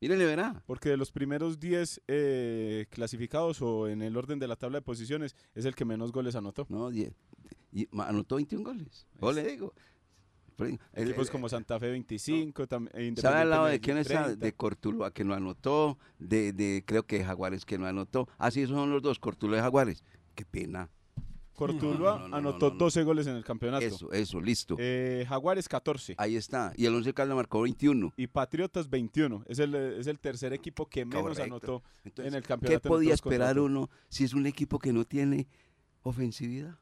[0.00, 0.62] Mírele, verá.
[0.66, 4.82] Porque de los primeros 10 eh, clasificados o en el orden de la tabla de
[4.82, 6.66] posiciones es el que menos goles anotó.
[6.68, 7.14] No, 10.
[7.72, 9.06] Y anotó 21 goles.
[9.20, 9.72] Yo le digo.
[10.94, 14.34] Equipos el- como Santa Fe 25, tam- e ¿Sabe al lado de quién está?
[14.34, 18.28] De Cortuluá que no anotó, de, de creo que Jaguares que no anotó.
[18.38, 20.02] Ah, sí, esos son los dos, Cortuluá y Jaguares.
[20.34, 20.88] Qué pena.
[21.56, 21.80] 30.
[21.80, 22.78] Cortuluá No, no, no, anotó no, no.
[22.80, 23.82] 12 goles en el campeonato.
[23.84, 24.76] Eso, eso, listo.
[24.78, 26.74] Eh, Jaguares 14 Ahí está.
[26.76, 28.12] Y el Once Caldas marcó 21.
[28.14, 29.42] y Patriotas 21.
[29.46, 31.42] Es el, es el tercer equipo que menos Correcto.
[31.44, 32.88] anotó Entonces, en el ¿Qué campeonato.
[32.88, 35.46] en podía esperar uno si es un equipo que no tiene
[36.02, 36.76] ofensividad?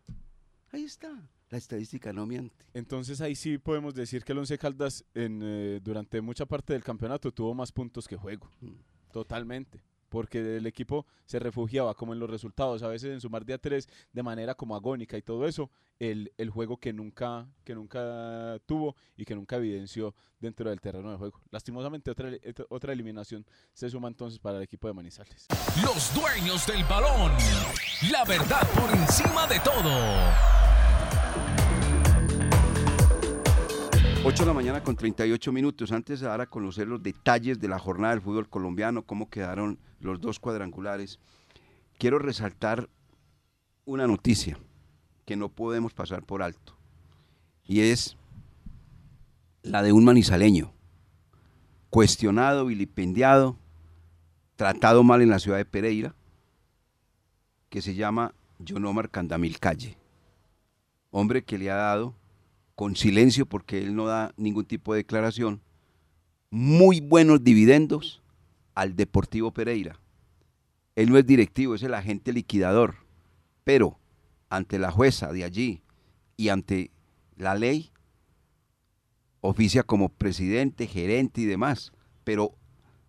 [0.72, 1.08] Ahí está.
[1.54, 2.66] La estadística no miente.
[2.74, 6.82] Entonces ahí sí podemos decir que el Once Caldas en, eh, durante mucha parte del
[6.82, 8.50] campeonato tuvo más puntos que juego.
[8.60, 8.72] Mm.
[9.12, 9.80] Totalmente.
[10.08, 13.58] Porque el equipo se refugiaba como en los resultados, a veces en sumar de a
[13.58, 18.58] tres de manera como agónica y todo eso, el, el juego que nunca, que nunca
[18.66, 21.40] tuvo y que nunca evidenció dentro del terreno de juego.
[21.52, 22.32] Lastimosamente otra,
[22.68, 25.46] otra eliminación se suma entonces para el equipo de Manizales.
[25.84, 27.30] Los dueños del balón.
[28.10, 30.63] La verdad por encima de todo.
[34.26, 35.92] 8 de la mañana con 38 minutos.
[35.92, 39.78] Antes de dar a conocer los detalles de la jornada del fútbol colombiano, cómo quedaron
[40.00, 41.18] los dos cuadrangulares,
[41.98, 42.88] quiero resaltar
[43.84, 44.58] una noticia
[45.26, 46.74] que no podemos pasar por alto.
[47.66, 48.16] Y es
[49.62, 50.72] la de un manizaleño,
[51.90, 53.58] cuestionado, vilipendiado,
[54.56, 56.14] tratado mal en la ciudad de Pereira,
[57.68, 59.98] que se llama Yonomar Candamil Calle.
[61.10, 62.14] Hombre que le ha dado
[62.74, 65.60] con silencio porque él no da ningún tipo de declaración,
[66.50, 68.22] muy buenos dividendos
[68.74, 69.98] al Deportivo Pereira.
[70.96, 72.96] Él no es directivo, es el agente liquidador,
[73.64, 73.98] pero
[74.48, 75.82] ante la jueza de allí
[76.36, 76.90] y ante
[77.36, 77.90] la ley,
[79.40, 82.54] oficia como presidente, gerente y demás, pero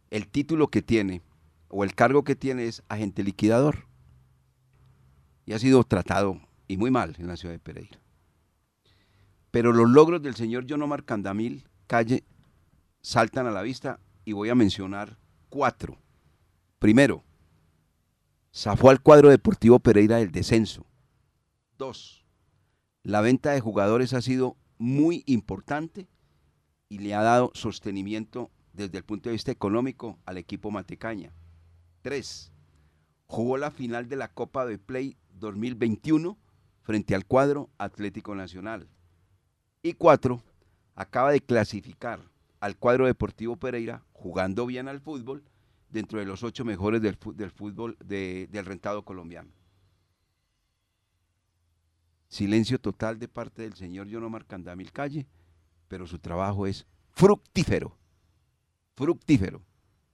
[0.09, 1.21] el título que tiene
[1.69, 3.87] o el cargo que tiene es agente liquidador.
[5.45, 7.99] Y ha sido tratado y muy mal en la ciudad de Pereira.
[9.55, 12.25] Pero los logros del señor Yonomar Candamil Calle
[12.99, 15.97] saltan a la vista y voy a mencionar cuatro.
[16.77, 17.23] Primero,
[18.53, 20.85] zafó al cuadro deportivo Pereira del descenso.
[21.77, 22.25] Dos,
[23.01, 26.09] la venta de jugadores ha sido muy importante
[26.89, 31.31] y le ha dado sostenimiento desde el punto de vista económico al equipo Matecaña.
[32.01, 32.51] Tres,
[33.25, 36.37] jugó la final de la Copa de Play 2021
[36.81, 38.89] frente al cuadro Atlético Nacional.
[39.85, 40.41] Y cuatro,
[40.95, 42.19] acaba de clasificar
[42.59, 45.43] al cuadro Deportivo Pereira jugando bien al fútbol
[45.91, 47.15] dentro de los ocho mejores del,
[47.51, 49.51] fútbol de- del rentado colombiano.
[52.29, 55.27] Silencio total de parte del señor Yonomar Candamil Calle,
[55.87, 57.95] pero su trabajo es fructífero,
[58.95, 59.61] fructífero,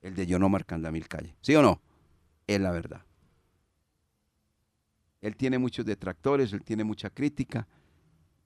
[0.02, 1.34] el de Yonomar Candamil Calle.
[1.40, 1.80] ¿Sí o no?
[2.46, 3.06] Es la verdad.
[5.22, 7.66] Él tiene muchos detractores, él tiene mucha crítica,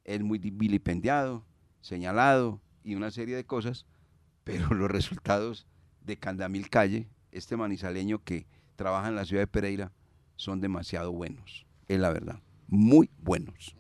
[0.07, 1.45] es muy di- vilipendiado,
[1.81, 3.87] señalado y una serie de cosas,
[4.45, 5.67] pero los resultados
[6.05, 9.93] de Candamil Calle, este manizaleño que trabaja en la ciudad de Pereira,
[10.37, 13.77] son demasiado buenos, es la verdad, muy buenos.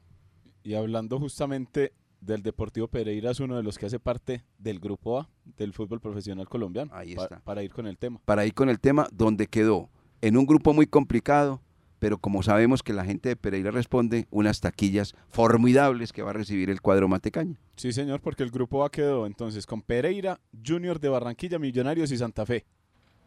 [0.62, 5.20] Y hablando justamente del Deportivo Pereira, es uno de los que hace parte del grupo
[5.20, 6.90] A del fútbol profesional colombiano.
[6.94, 7.40] Ahí está.
[7.40, 8.20] para ir con el tema.
[8.24, 9.90] Para ir con el tema, donde quedó
[10.22, 11.62] en un grupo muy complicado,
[12.06, 16.34] pero como sabemos que la gente de Pereira responde, unas taquillas formidables que va a
[16.34, 17.58] recibir el cuadro Matecaña.
[17.74, 22.16] Sí, señor, porque el grupo A quedó entonces con Pereira, Junior de Barranquilla, Millonarios y
[22.16, 22.64] Santa Fe.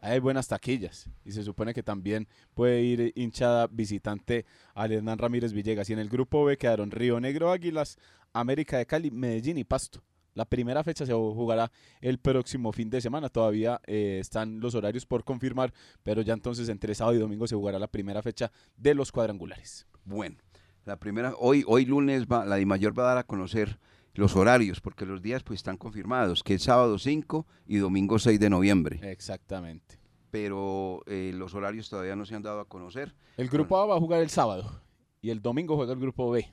[0.00, 5.52] Hay buenas taquillas y se supone que también puede ir hinchada visitante al Hernán Ramírez
[5.52, 5.90] Villegas.
[5.90, 7.98] Y en el grupo B quedaron Río Negro Águilas,
[8.32, 10.00] América de Cali, Medellín y Pasto.
[10.40, 13.28] La primera fecha se jugará el próximo fin de semana.
[13.28, 15.70] Todavía eh, están los horarios por confirmar,
[16.02, 19.86] pero ya entonces entre sábado y domingo se jugará la primera fecha de los cuadrangulares.
[20.06, 20.38] Bueno,
[20.86, 23.78] la primera, hoy, hoy lunes va, la DIMAYOR va a dar a conocer
[24.14, 28.40] los horarios, porque los días pues están confirmados, que es sábado 5 y domingo 6
[28.40, 29.98] de noviembre, Exactamente.
[30.30, 33.14] pero eh, los horarios todavía no se han dado a conocer.
[33.36, 34.80] El grupo A va a jugar el sábado
[35.20, 36.50] y el domingo juega el grupo B.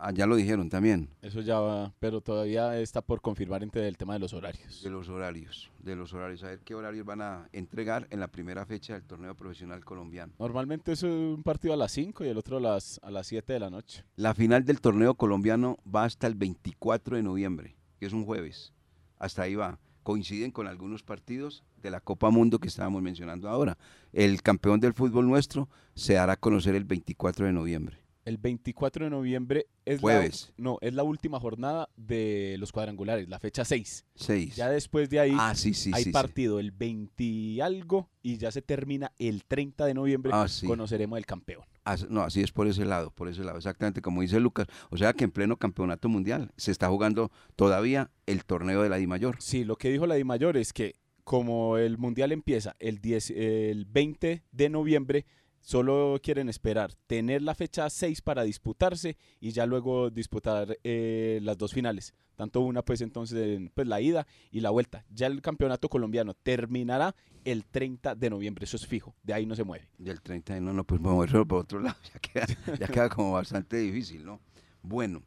[0.00, 3.96] Ah, ya lo dijeron también, Eso ya va, pero todavía está por confirmar entre el
[3.96, 4.80] tema de los horarios.
[4.82, 8.28] de los horarios, de los horarios, a ver qué horarios van a entregar en la
[8.28, 10.32] primera fecha del torneo profesional colombiano.
[10.38, 13.52] Normalmente es un partido a las 5 y el otro a las, a las 7
[13.52, 14.04] de la noche.
[14.14, 18.72] La final del torneo colombiano va hasta el 24 de noviembre, que es un jueves.
[19.18, 19.80] Hasta ahí va.
[20.04, 23.76] coinciden con algunos partidos de la Copa Mundo que estábamos mencionando ahora.
[24.12, 27.98] El campeón del fútbol nuestro se hará conocer el 24 de noviembre.
[28.28, 30.52] El 24 de noviembre es Jueves.
[30.58, 34.04] la, no, es la última jornada de los cuadrangulares, la fecha 6.
[34.16, 34.54] 6.
[34.54, 38.36] Ya después de ahí ah, sí, sí, hay sí, partido el 20 y algo y
[38.36, 40.30] ya se termina el 30 de noviembre.
[40.34, 40.46] Ah.
[40.66, 41.64] Conoceremos el campeón.
[42.10, 44.66] No, así es por ese lado, por ese lado, exactamente como dice Lucas.
[44.90, 48.96] O sea que en pleno campeonato mundial se está jugando todavía el torneo de la
[48.96, 49.36] Di Mayor.
[49.40, 53.30] Sí, lo que dijo la Di Mayor es que como el mundial empieza el, 10,
[53.30, 55.26] el 20 de noviembre,
[55.68, 61.58] solo quieren esperar tener la fecha 6 para disputarse y ya luego disputar eh, las
[61.58, 62.14] dos finales.
[62.36, 65.04] Tanto una, pues entonces, en, pues la ida y la vuelta.
[65.10, 67.14] Ya el campeonato colombiano terminará
[67.44, 69.90] el 30 de noviembre, eso es fijo, de ahí no se mueve.
[69.98, 72.46] Del 30 de no, no, pues moverlo por otro lado, ya queda,
[72.78, 74.40] ya queda como bastante difícil, ¿no?
[74.80, 75.22] Bueno,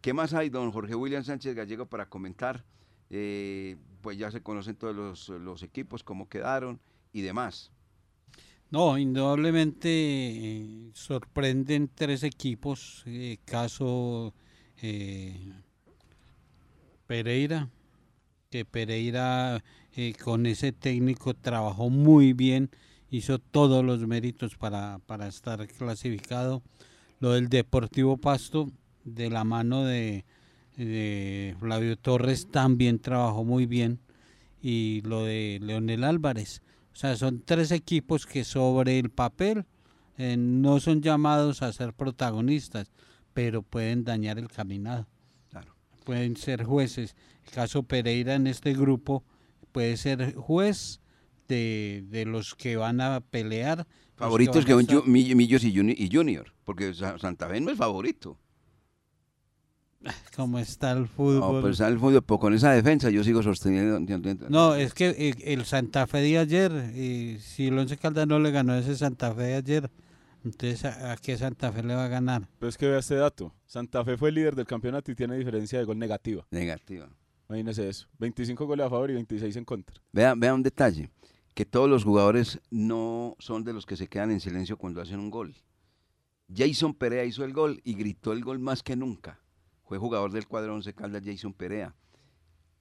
[0.00, 2.64] ¿qué más hay, don Jorge William Sánchez Gallego, para comentar?
[3.10, 6.80] Eh, pues ya se conocen todos los, los equipos, cómo quedaron
[7.12, 7.70] y demás.
[8.74, 14.34] No, indudablemente eh, sorprenden tres equipos, eh, caso
[14.82, 15.52] eh,
[17.06, 17.70] Pereira,
[18.50, 19.62] que Pereira
[20.24, 22.68] con ese técnico trabajó muy bien,
[23.10, 26.60] hizo todos los méritos para, para estar clasificado.
[27.20, 28.72] Lo del Deportivo Pasto,
[29.04, 30.24] de la mano de,
[30.76, 34.00] de Flavio Torres, también trabajó muy bien.
[34.60, 36.60] Y lo de Leonel Álvarez.
[36.94, 39.64] O sea, son tres equipos que sobre el papel
[40.16, 42.92] eh, no son llamados a ser protagonistas,
[43.32, 45.08] pero pueden dañar el caminado.
[45.50, 45.74] Claro.
[46.04, 47.16] Pueden ser jueces.
[47.44, 49.24] El caso Pereira en este grupo
[49.72, 51.00] puede ser juez
[51.48, 53.86] de, de los que van a pelear.
[54.16, 58.38] Favoritos que son Millos y, Juni- y Junior, porque Sa- Santa Fe no es favorito.
[60.36, 61.62] ¿Cómo está el No, fútbol?
[61.62, 63.98] pues al fútbol, pero con esa defensa yo sigo sosteniendo.
[64.48, 68.50] No, es que el Santa Fe de ayer, eh, si el Once Caldas no le
[68.50, 69.90] ganó ese Santa Fe de ayer,
[70.44, 72.48] entonces ¿a, a qué Santa Fe le va a ganar?
[72.58, 73.52] Pero es que vea este dato.
[73.66, 76.46] Santa Fe fue el líder del campeonato y tiene diferencia de gol negativa.
[76.50, 77.08] Negativa.
[77.48, 78.06] Imagínese eso.
[78.18, 79.96] 25 goles a favor y 26 en contra.
[80.12, 81.10] Vea, vea un detalle,
[81.54, 85.18] que todos los jugadores no son de los que se quedan en silencio cuando hacen
[85.20, 85.54] un gol.
[86.54, 89.40] Jason Perea hizo el gol y gritó el gol más que nunca.
[89.84, 91.94] Fue jugador del cuadro 11 Caldas Jason Perea.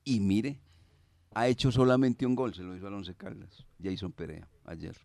[0.03, 0.59] Y mire,
[1.33, 4.97] ha hecho solamente un gol, se lo hizo al 11 Caldas, Jason Perea, ayer.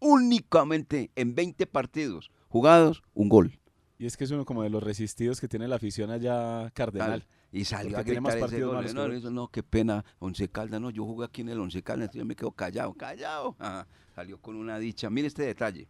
[0.00, 3.58] Únicamente en 20 partidos jugados, un gol.
[3.98, 7.24] Y es que es uno como de los resistidos que tiene la afición allá cardenal.
[7.52, 8.94] Y salió a tiene más gritar ese gol.
[8.94, 10.04] No, no, qué pena.
[10.18, 13.54] Once Caldas, no, yo jugué aquí en el Once Caldas, yo me quedo callado, callado.
[13.58, 15.08] Ajá, salió con una dicha.
[15.08, 15.86] Mire este detalle.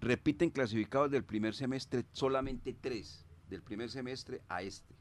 [0.00, 4.94] Repiten clasificados del primer semestre solamente tres, del primer semestre a este.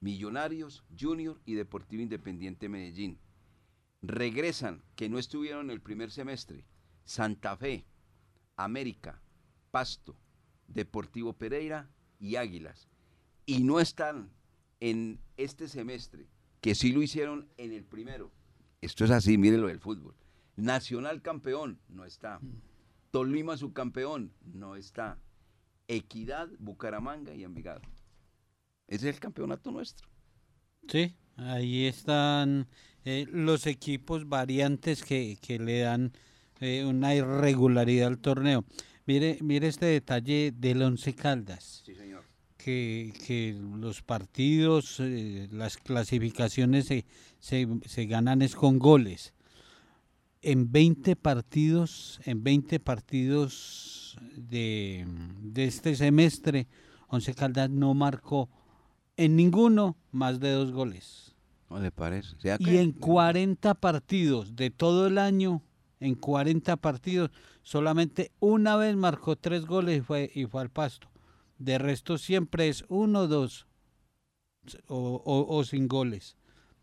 [0.00, 3.18] Millonarios, Junior y Deportivo Independiente Medellín.
[4.02, 6.64] Regresan, que no estuvieron en el primer semestre,
[7.04, 7.86] Santa Fe,
[8.56, 9.20] América,
[9.70, 10.16] Pasto,
[10.68, 12.88] Deportivo Pereira y Águilas.
[13.46, 14.30] Y no están
[14.80, 16.26] en este semestre,
[16.60, 18.32] que sí lo hicieron en el primero.
[18.80, 20.14] Esto es así, mire lo del fútbol.
[20.56, 22.40] Nacional campeón, no está.
[23.10, 25.18] Tolima subcampeón, no está.
[25.88, 27.80] Equidad, Bucaramanga y Envigado.
[28.88, 30.08] Ese es el campeonato nuestro.
[30.88, 32.68] Sí, ahí están
[33.04, 36.12] eh, los equipos variantes que, que le dan
[36.60, 38.64] eh, una irregularidad al torneo.
[39.06, 41.82] Mire, mire este detalle del Once Caldas.
[41.84, 42.24] Sí, señor.
[42.56, 47.04] que, que los partidos, eh, las clasificaciones se,
[47.38, 49.34] se, se ganan es con goles.
[50.46, 55.04] En 20 partidos, en 20 partidos de,
[55.42, 56.68] de este semestre,
[57.08, 58.48] Once Caldas no marcó
[59.16, 61.34] en ninguno más de dos goles.
[61.68, 62.36] ¿No le parece?
[62.38, 65.62] ¿Sea Y en 40 partidos de todo el año,
[65.98, 67.30] en 40 partidos,
[67.62, 71.08] solamente una vez marcó tres goles y fue, y fue al pasto.
[71.58, 73.66] De resto siempre es uno, dos
[74.86, 76.36] o, o- o sin goles.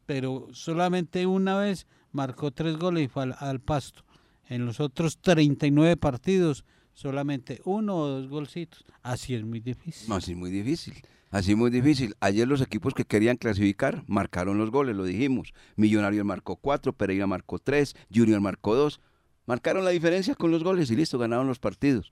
[0.05, 4.03] Pero solamente una vez marcó tres goles y fue al, al pasto.
[4.47, 8.85] En los otros 39 partidos, solamente uno o dos golcitos.
[9.01, 10.07] Así es muy difícil.
[10.07, 10.93] No, así muy difícil.
[11.31, 12.15] Así muy difícil.
[12.19, 15.53] Ayer los equipos que querían clasificar marcaron los goles, lo dijimos.
[15.75, 19.01] Millonarios marcó cuatro, Pereira marcó tres, Junior marcó dos.
[19.45, 22.11] Marcaron la diferencia con los goles y listo, ganaron los partidos.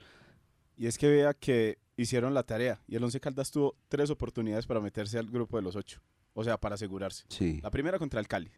[0.75, 2.81] Y es que vea que hicieron la tarea.
[2.87, 6.01] Y el Once Caldas tuvo tres oportunidades para meterse al grupo de los ocho.
[6.33, 7.25] O sea, para asegurarse.
[7.29, 8.49] Sí, La primera contra el Cali.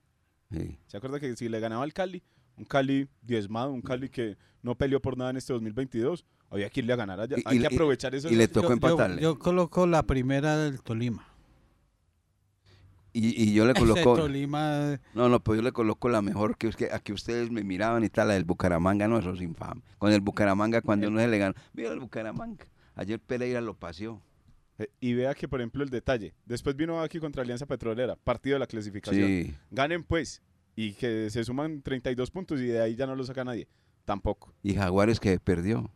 [0.54, 0.78] Sí.
[0.88, 2.22] ¿Se acuerda que si le ganaba al Cali,
[2.58, 6.80] un Cali diezmado, un Cali que no peleó por nada en este 2022, había que
[6.82, 7.38] irle a ganar allá.
[7.38, 8.30] Y- Hay y- que y- aprovechar eso.
[8.30, 9.22] y le Yo- tocó yo- empatarle.
[9.22, 11.28] yo coloco la primera del Tolima.
[13.16, 13.74] Y, y yo le
[14.14, 14.16] coloco...
[14.16, 18.04] Tolima, No, no, pues yo le coloco la mejor, que que aquí ustedes me miraban
[18.04, 19.82] y tal, la del Bucaramanga, no, eso es infame.
[20.00, 22.66] Con el Bucaramanga, cuando uno se le gana, mira el Bucaramanga.
[22.96, 24.22] Ayer Pereira lo paseó.
[24.80, 26.34] Eh, Y vea que, por ejemplo, el detalle.
[26.46, 29.28] Después vino aquí contra Alianza Petrolera, partido de la clasificación.
[29.28, 29.54] Sí.
[29.72, 30.42] Ganen pues.
[30.76, 33.68] Y que se suman 32 puntos y de ahí ya no lo saca nadie.
[34.06, 34.54] Tampoco.
[34.64, 35.92] Y Jaguares que perdió.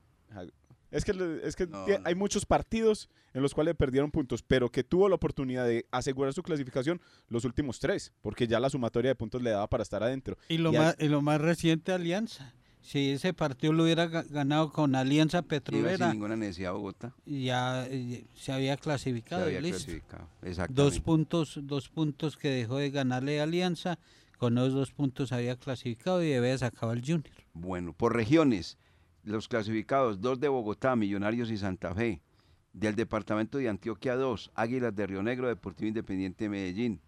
[0.89, 1.11] Es que,
[1.43, 2.07] es que No, tie- no.
[2.07, 6.31] hay muchos partidos en los cuales perdieron puntos, pero que tuvo la oportunidad de asegurar
[6.33, 10.01] su clasificación los últimos tres, porque ya la sumatoria de puntos le daba para estar
[10.01, 10.37] adentro.
[10.47, 12.53] y lo, Y más, y lo más reciente, Alianza.
[12.81, 17.13] Si ese partido lo hubiera ga- ganado con Alianza Iba sin Petrolera, ninguna necesidad Bogotá.
[17.25, 19.43] ya eh, se había Se clasificado.
[19.45, 19.83] había listo.
[19.83, 20.29] clasificado.
[20.41, 20.81] Exactamente.
[20.81, 23.99] Dos puntos, dos puntos que dejó de ganarle Alianza,
[24.37, 27.25] con esos dos puntos había clasificado y debe sacaba el Junior.
[27.53, 28.77] Bueno, por regiones,
[29.23, 32.21] los clasificados, dos de Bogotá, Millonarios y Santa Fe.
[32.71, 37.01] Del departamento de Antioquia, dos, Águilas de Río Negro, Deportivo Independiente de Medellín.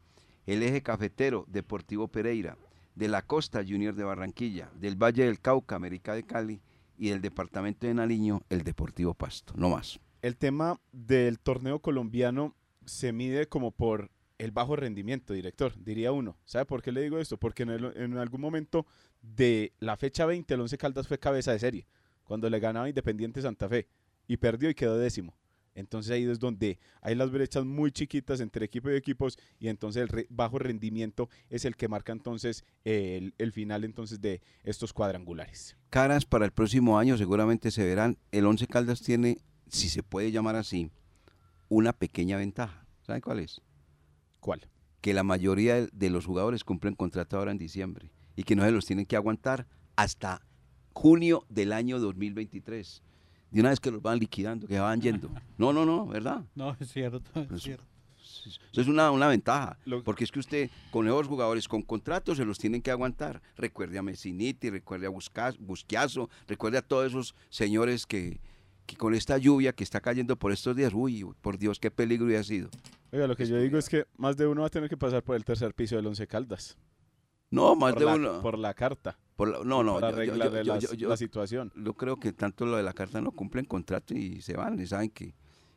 [0.47, 2.57] El eje cafetero, Deportivo Pereira.
[2.95, 4.71] De la costa, Junior de Barranquilla.
[4.75, 6.61] Del Valle del Cauca, América de Cali.
[6.97, 9.53] Y del departamento de Nariño, el Deportivo Pasto.
[9.55, 9.99] No más.
[10.21, 16.37] El tema del torneo colombiano se mide como por el bajo rendimiento, director, diría uno.
[16.45, 17.37] ¿Sabe por qué le digo esto?
[17.37, 18.85] Porque en, en algún momento
[19.21, 21.87] de la fecha 20, el Once Caldas fue cabeza de serie,
[22.23, 23.87] cuando le ganaba Independiente Santa Fe,
[24.27, 25.35] y perdió y quedó décimo.
[25.79, 30.01] Entonces ahí es donde hay las brechas muy chiquitas entre equipo y equipos y entonces
[30.03, 34.93] el re- bajo rendimiento es el que marca entonces el, el final entonces de estos
[34.93, 35.75] cuadrangulares.
[35.89, 38.17] Caras para el próximo año seguramente se verán.
[38.31, 40.91] El Once Caldas tiene, si se puede llamar así,
[41.69, 42.85] una pequeña ventaja.
[43.01, 43.61] ¿Saben cuál es?
[44.39, 44.67] ¿Cuál?
[45.01, 48.65] que la mayoría de- de los jugadores cumplen contrato ahora en diciembre y que no
[48.65, 49.65] se los tienen que aguantar
[49.95, 50.45] hasta
[50.91, 53.01] junio del año 2023.
[53.51, 55.29] De una vez que los van liquidando, que van yendo.
[55.57, 56.43] No, no, no, ¿verdad?
[56.55, 57.83] No, es cierto, es Pues, cierto.
[58.71, 62.37] Eso es una, una ventaja, Lo- porque es que usted con esos jugadores con contratos
[62.37, 63.41] se los tienen que aguantar.
[63.57, 68.39] Recuerde a Messiniti, recuerde a Busca- Busquiazo, recuerde a todos esos señores que,
[68.85, 72.37] que con esta lluvia que está cayendo por estos días, uy, por Dios, qué peligro
[72.37, 72.69] ha sido.
[73.11, 75.23] Oiga, lo que yo digo es que más de uno va a tener que pasar
[75.23, 76.77] por el tercer piso del Once Caldas.
[77.51, 78.41] No, más por de la, uno.
[78.41, 79.17] Por la carta.
[79.35, 81.71] por la- no, no, para yo- yo- arreglar yo- yo- las- yo- la situación.
[81.75, 84.85] yo creo que tanto lo de la carta no cumplen contrato y se van y
[84.85, 85.33] saben que,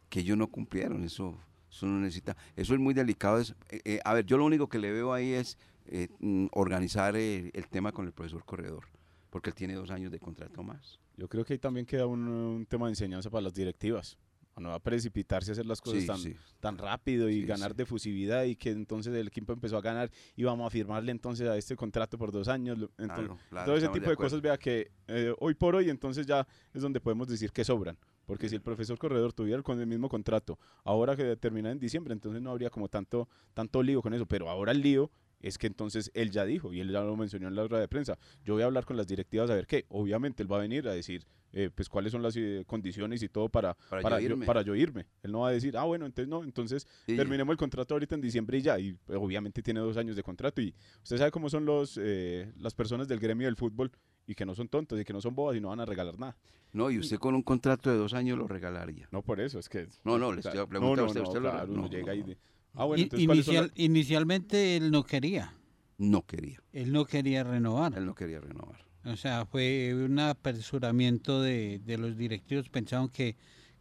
[0.08, 1.38] que ellos no cumplieron, eso,
[1.70, 3.38] eso no necesita, eso es muy delicado.
[3.38, 5.56] es- eh, eh, a ver, yo lo único que le veo ahí es
[5.86, 8.84] eh, mm, organizar eh, el tema con el profesor Corredor,
[9.30, 11.00] porque él tiene dos años de contrato más.
[11.16, 14.16] Yo creo que ahí también queda un, un tema de enseñanza para las directivas.
[14.60, 16.34] No a precipitarse a hacer las cosas Sí, tan, sí.
[16.60, 17.76] tan rápido y Sí, ganar sí.
[17.78, 21.48] de fusividad y que entonces el equipo empezó a ganar y vamos a firmarle entonces
[21.48, 22.78] a este contrato por dos años.
[22.98, 26.26] entonces, Claro, claro, todo ese tipo de cosas, vea que eh, hoy por hoy entonces
[26.26, 27.96] ya es donde podemos decir que sobran.
[28.26, 32.12] Porque si el profesor Corredor tuviera con el mismo contrato, ahora que termina en diciembre,
[32.12, 34.26] entonces no habría como tanto, tanto lío con eso.
[34.26, 37.48] Pero ahora el lío es que entonces él ya dijo, y él ya lo mencionó
[37.48, 39.86] en la rueda de prensa, yo voy a hablar con las directivas a ver qué.
[39.88, 43.28] Obviamente él va a venir a decir, eh, pues cuáles son las eh, condiciones y
[43.28, 44.46] todo para, Para para, yo yo, irme.
[44.46, 45.06] para yo irme.
[45.22, 48.14] Él no va a decir, ah, bueno, entonces no, entonces Sí, terminemos el contrato ahorita
[48.14, 48.78] en diciembre y ya.
[48.78, 50.60] Y pues, obviamente tiene dos años de contrato.
[50.60, 53.90] Y usted sabe cómo son los eh, las personas del gremio del fútbol
[54.26, 56.18] y que no son tontos y que no son bobas y no van a regalar
[56.18, 56.36] nada.
[56.72, 59.06] No, y usted con un contrato de dos años lo regalaría.
[59.10, 59.88] No por eso, es que.
[60.04, 62.14] No, no, le estoy preguntando a usted, no, usted lo- claro, uno no, llega no,
[62.14, 62.26] y no.
[62.28, 62.38] de-
[62.74, 65.52] Ah, bueno, entonces, ¿cuáles son inicial- inicialmente él no quería,
[65.98, 67.92] No quería, él no quería renovar.
[67.98, 68.82] él no quería renovar.
[69.04, 72.68] O sea, fue un apresuramiento de, de los directivos.
[72.68, 73.36] Pensaban que,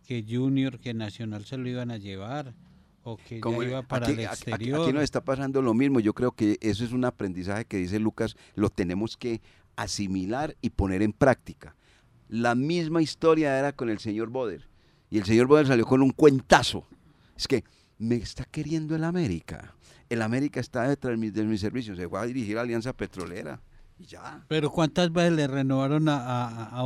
[0.07, 2.53] que Junior, que Nacional se lo iban a llevar
[3.03, 4.81] o que Como ya iba para aquí, el aquí- aquí- exterior.
[4.81, 5.99] aquí nos está pasando lo mismo.
[5.99, 9.41] Yo creo que eso es un aprendizaje que dice Lucas, lo tenemos que
[9.75, 11.75] asimilar y poner en práctica.
[12.27, 14.67] La misma historia era con el señor Boder.
[15.09, 16.87] Y el señor Boder salió con un cuentazo.
[17.37, 17.63] Es que
[17.97, 19.75] me está queriendo el América.
[20.09, 21.97] El América está detrás de mis, de mis servicios.
[21.97, 23.61] Se fue a dirigir a Alianza Petrolera.
[24.01, 24.43] Y ya.
[24.47, 26.83] Pero ¿cuántas veces le renovaron a, a?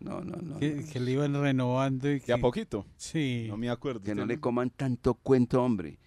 [0.00, 0.58] No, no, no.
[0.58, 0.92] Que, no.
[0.92, 2.32] que le iban renovando y De que...
[2.32, 2.84] a poquito.
[2.96, 3.46] Sí.
[3.48, 4.02] No me acuerdo.
[4.02, 6.00] Que no le coman tanto cuento, hombre.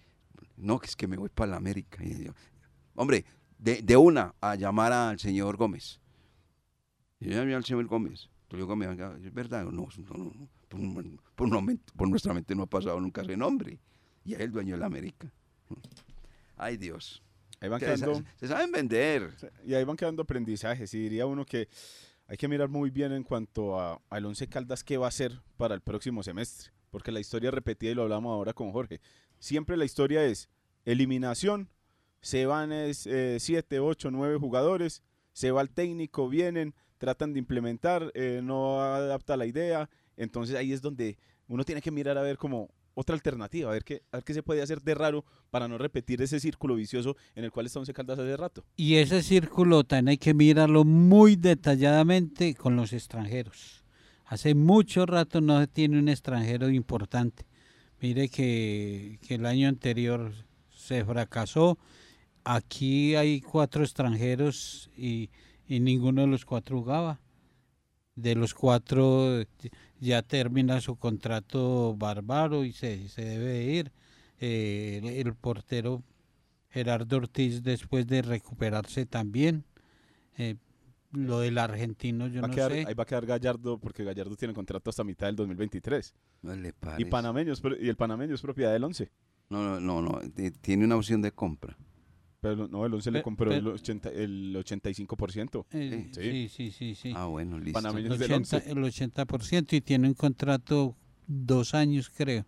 [0.58, 2.04] No, que es que me voy para la América.
[2.04, 2.32] Y yo,
[2.96, 3.24] hombre,
[3.58, 6.00] de, de una a llamar al señor Gómez.
[7.18, 8.28] Y yo llamé al señor Gómez.
[8.48, 9.64] Tulio Gómez, venga, ¿es verdad?
[9.64, 13.00] No, no, no, no, Por, un, por un momento, por nuestra mente no ha pasado
[13.00, 13.80] nunca ese nombre.
[14.22, 15.32] Y es el dueño de la América.
[16.58, 17.22] Ay, Dios.
[17.60, 19.34] Ahí van Que quedando, se, se saben vender.
[19.64, 20.92] y ahí van quedando aprendizajes.
[20.94, 21.68] Y diría uno que
[22.28, 25.40] hay que mirar muy bien en cuanto a, al Once Caldas qué va a hacer
[25.56, 26.70] para el próximo semestre.
[26.90, 29.00] Porque la historia repetida y lo hablamos ahora con Jorge.
[29.38, 30.48] Siempre la historia es
[30.84, 31.68] eliminación,
[32.20, 35.02] se van 7, 8, 9 jugadores,
[35.32, 39.90] se va el técnico, vienen, tratan de implementar, eh, no adapta la idea.
[40.16, 43.84] Entonces ahí es donde uno tiene que mirar a ver como otra alternativa, a ver
[43.84, 47.14] qué, a ver qué se puede hacer de raro para no repetir ese círculo vicioso
[47.34, 48.64] en el cual está Once Caldas hace rato.
[48.74, 53.84] Y ese círculo también hay que mirarlo muy detalladamente con los extranjeros.
[54.24, 57.44] Hace mucho rato no se tiene un extranjero importante.
[58.00, 60.32] Mire que, que el año anterior
[60.70, 61.78] se fracasó.
[62.44, 65.28] Aquí hay cuatro extranjeros y,
[65.68, 67.20] y ninguno de los cuatro jugaba.
[68.14, 69.44] De los cuatro
[70.00, 73.92] ya termina su contrato bárbaro y se, se debe ir.
[74.40, 76.02] Eh, el, el portero
[76.70, 79.64] Gerardo Ortiz después de recuperarse también.
[80.38, 80.56] Eh,
[81.12, 82.84] lo del argentino yo Va a no quedar- sé.
[82.86, 86.14] ahí va a quedar Gallardo porque Gallardo tiene contrato hasta mitad del 2023.
[86.42, 89.10] No le Y, panameño es y el panameño es propiedad del 11.
[89.48, 91.76] No, no, no, no, t- tiene una opción de compra.
[92.54, 95.66] Pero no, el 11 le compró el, 80, el 85%.
[95.72, 96.20] Eh, Sí.
[96.22, 97.12] sí, sí, sí, sí.
[97.16, 97.78] Ah, bueno, listo.
[97.78, 98.70] El, es del 80, 11.
[98.70, 100.94] el 80% y tiene un contrato
[101.26, 102.44] dos años creo.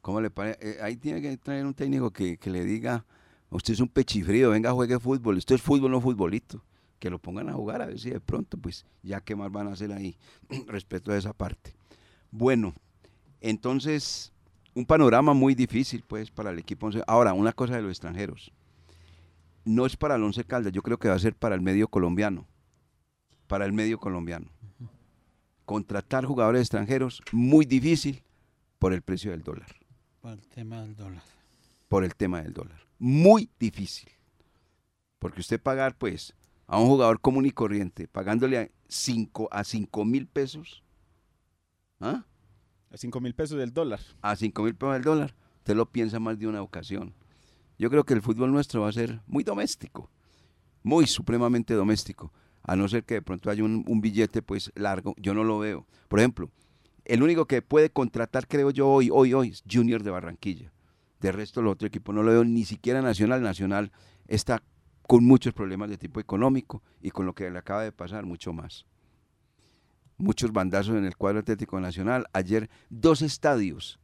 [0.00, 0.58] ¿Cómo le parece?
[0.60, 3.04] Eh, ahí tiene que traer un técnico que, que le diga,
[3.50, 5.38] usted es un pechifrío, venga, juegue fútbol.
[5.38, 6.62] Esto es fútbol, no futbolito.
[6.98, 9.68] Que lo pongan a jugar a ver si de pronto, pues, ya qué más van
[9.68, 10.16] a hacer ahí
[10.66, 11.74] respecto a esa parte.
[12.30, 12.74] Bueno,
[13.40, 14.32] entonces,
[14.74, 16.86] un panorama muy difícil, pues, para el equipo.
[16.86, 17.02] once.
[17.06, 18.52] Ahora, una cosa de los extranjeros.
[19.64, 21.88] No es para el Once Caldas, yo creo que va a ser para el medio
[21.88, 22.46] colombiano.
[23.46, 24.48] Para el medio colombiano.
[25.64, 28.22] Contratar jugadores extranjeros, muy difícil
[28.78, 29.68] por el precio del dólar
[30.20, 31.22] Para el tema del dólar.
[31.88, 32.80] por el tema del dólar.
[32.98, 34.10] Muy difícil.
[35.18, 36.34] Porque usted pagar, pues,
[36.66, 40.82] a un jugador común y corriente, pagándole a 5 a cinco mil pesos,
[42.00, 42.24] ¿ah?
[42.90, 44.00] A 5 mil pesos del dólar.
[44.22, 47.14] a 5 mil pesos del dólar, usted lo piensa más de una ocasión.
[47.78, 50.10] Yo creo que el fútbol nuestro va a ser muy doméstico,
[50.82, 55.34] muy supremamente doméstico, a no ser que de pronto haya un, billete pues largo, yo
[55.34, 55.86] no lo veo.
[56.08, 56.50] Por ejemplo,
[57.04, 60.72] el único que puede contratar, creo yo, hoy, hoy, hoy, es Junior de Barranquilla.
[61.20, 63.42] De resto, los otros equipos no lo veo, ni siquiera Nacional.
[63.42, 63.92] Nacional
[64.28, 64.62] está
[65.06, 68.52] con muchos problemas de tipo económico y con lo que le acaba de pasar, mucho
[68.52, 68.86] más.
[70.16, 72.26] Muchos bandazos en el cuadro Atlético Nacional.
[72.32, 73.98] Ayer, dos estadios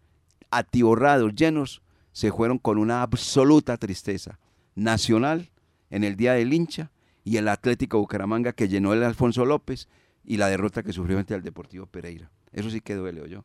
[0.51, 4.39] atiborrados, llenos, se fueron con una absoluta tristeza.
[4.75, 5.51] Nacional,
[5.91, 6.91] en el Día del Hincha,
[7.25, 9.89] y el Atlético Bucaramanga, que llenó el Alfonso López,
[10.25, 12.31] y la derrota que sufrió frente al Deportivo Pereira.
[12.53, 13.45] Eso sí que duele, yo.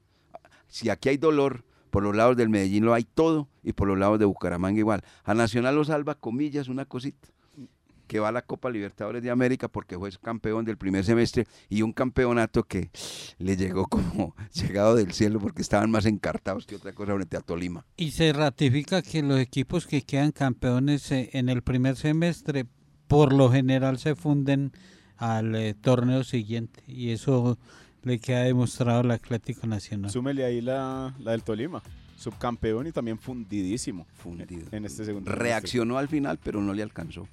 [0.68, 3.98] Si aquí hay dolor, por los lados del Medellín lo hay todo, y por los
[3.98, 5.04] lados de Bucaramanga igual.
[5.24, 7.35] A Nacional lo salva, comillas, una cosita
[8.06, 11.82] que va a la Copa Libertadores de América porque fue campeón del primer semestre y
[11.82, 12.90] un campeonato que
[13.38, 17.42] le llegó como llegado del cielo porque estaban más encartados que otra cosa frente a
[17.42, 17.86] Tolima.
[17.98, 22.66] Y se ratifica que los equipos que quedan campeones eh, en el primer semestre
[23.08, 24.72] por lo general se funden
[25.18, 27.58] al eh, torneo siguiente y eso
[28.04, 30.12] le queda demostrado al Atlético Nacional.
[30.12, 31.82] Súmele ahí la, la del Tolima.
[32.18, 34.08] Subcampeón y también fundidísimo.
[34.14, 34.68] Fundido.
[34.72, 35.50] En este segundo semestre.
[35.50, 37.28] Reaccionó al final, pero no le alcanzó.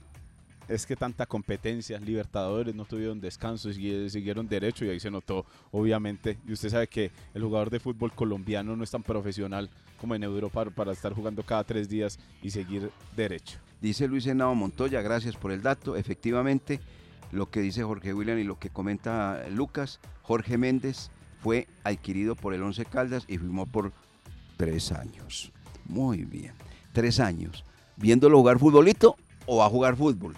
[0.72, 5.44] Es que tanta competencia, Libertadores no tuvieron descanso, sigui- siguieron derecho y ahí se notó,
[5.70, 6.38] obviamente.
[6.48, 9.68] Y usted sabe que el jugador de fútbol colombiano no es tan profesional
[10.00, 13.58] como en Europa para estar jugando cada tres días y seguir derecho.
[13.82, 15.94] Dice Luis Henao Montoya, gracias por el dato.
[15.94, 16.80] Efectivamente,
[17.32, 21.10] lo que dice Jorge William y lo que comenta Lucas, Jorge Méndez
[21.42, 23.92] fue adquirido por el Once Caldas y firmó por
[24.56, 25.52] tres años.
[25.84, 26.54] Muy bien,
[26.92, 27.64] tres años.
[27.96, 30.34] ¿Viéndolo jugar futbolito o a jugar fútbol?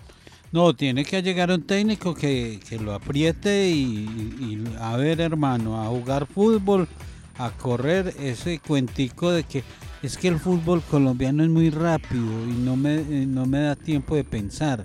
[0.55, 5.87] No, tiene que llegar un técnico que, que lo apriete y, a ver hermano, a
[5.87, 6.87] jugar fútbol,
[7.39, 9.65] a correr ese cuentico de que
[10.01, 13.75] es que el fútbol colombiano es muy rápido y no me, eh, no me da
[13.75, 14.85] tiempo de pensar,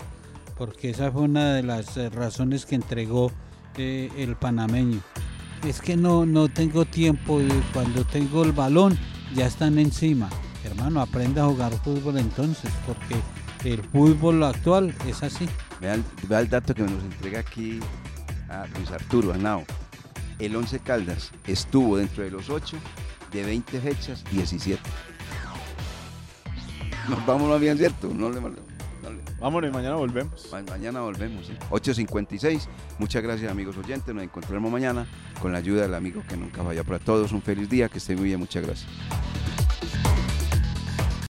[0.57, 3.31] porque esa fue una de las eh, razones que entregó
[3.77, 5.01] eh, el panameño.
[5.67, 8.97] Es que no, no tengo tiempo y cuando tengo el balón
[9.35, 10.31] ya están encima.
[10.63, 13.21] Hermano, aprenda a jugar fútbol entonces, porque
[13.63, 15.47] el fútbol actual es así.
[15.81, 17.79] Vea el, vea el dato que nos entrega aquí
[18.49, 19.63] a Luis Arturo Anao.
[20.39, 22.77] El Once Caldas estuvo dentro de los 8
[23.31, 24.81] de 20 fechas, 17.
[27.09, 28.09] Nos vamos más bien, ¿cierto?
[28.13, 28.69] No le, no le-
[29.39, 30.47] Vámonos y mañana volvemos.
[30.51, 31.53] Ma- Mañana volvemos, ¿sí?
[31.69, 32.67] 8.56.
[32.99, 34.13] Muchas gracias, amigos oyentes.
[34.13, 35.07] Nos encontraremos mañana
[35.41, 36.83] con la ayuda del amigo que nunca vaya.
[36.83, 37.87] Para todos, un feliz día.
[37.87, 38.39] Que estén muy bien.
[38.39, 38.89] Muchas gracias.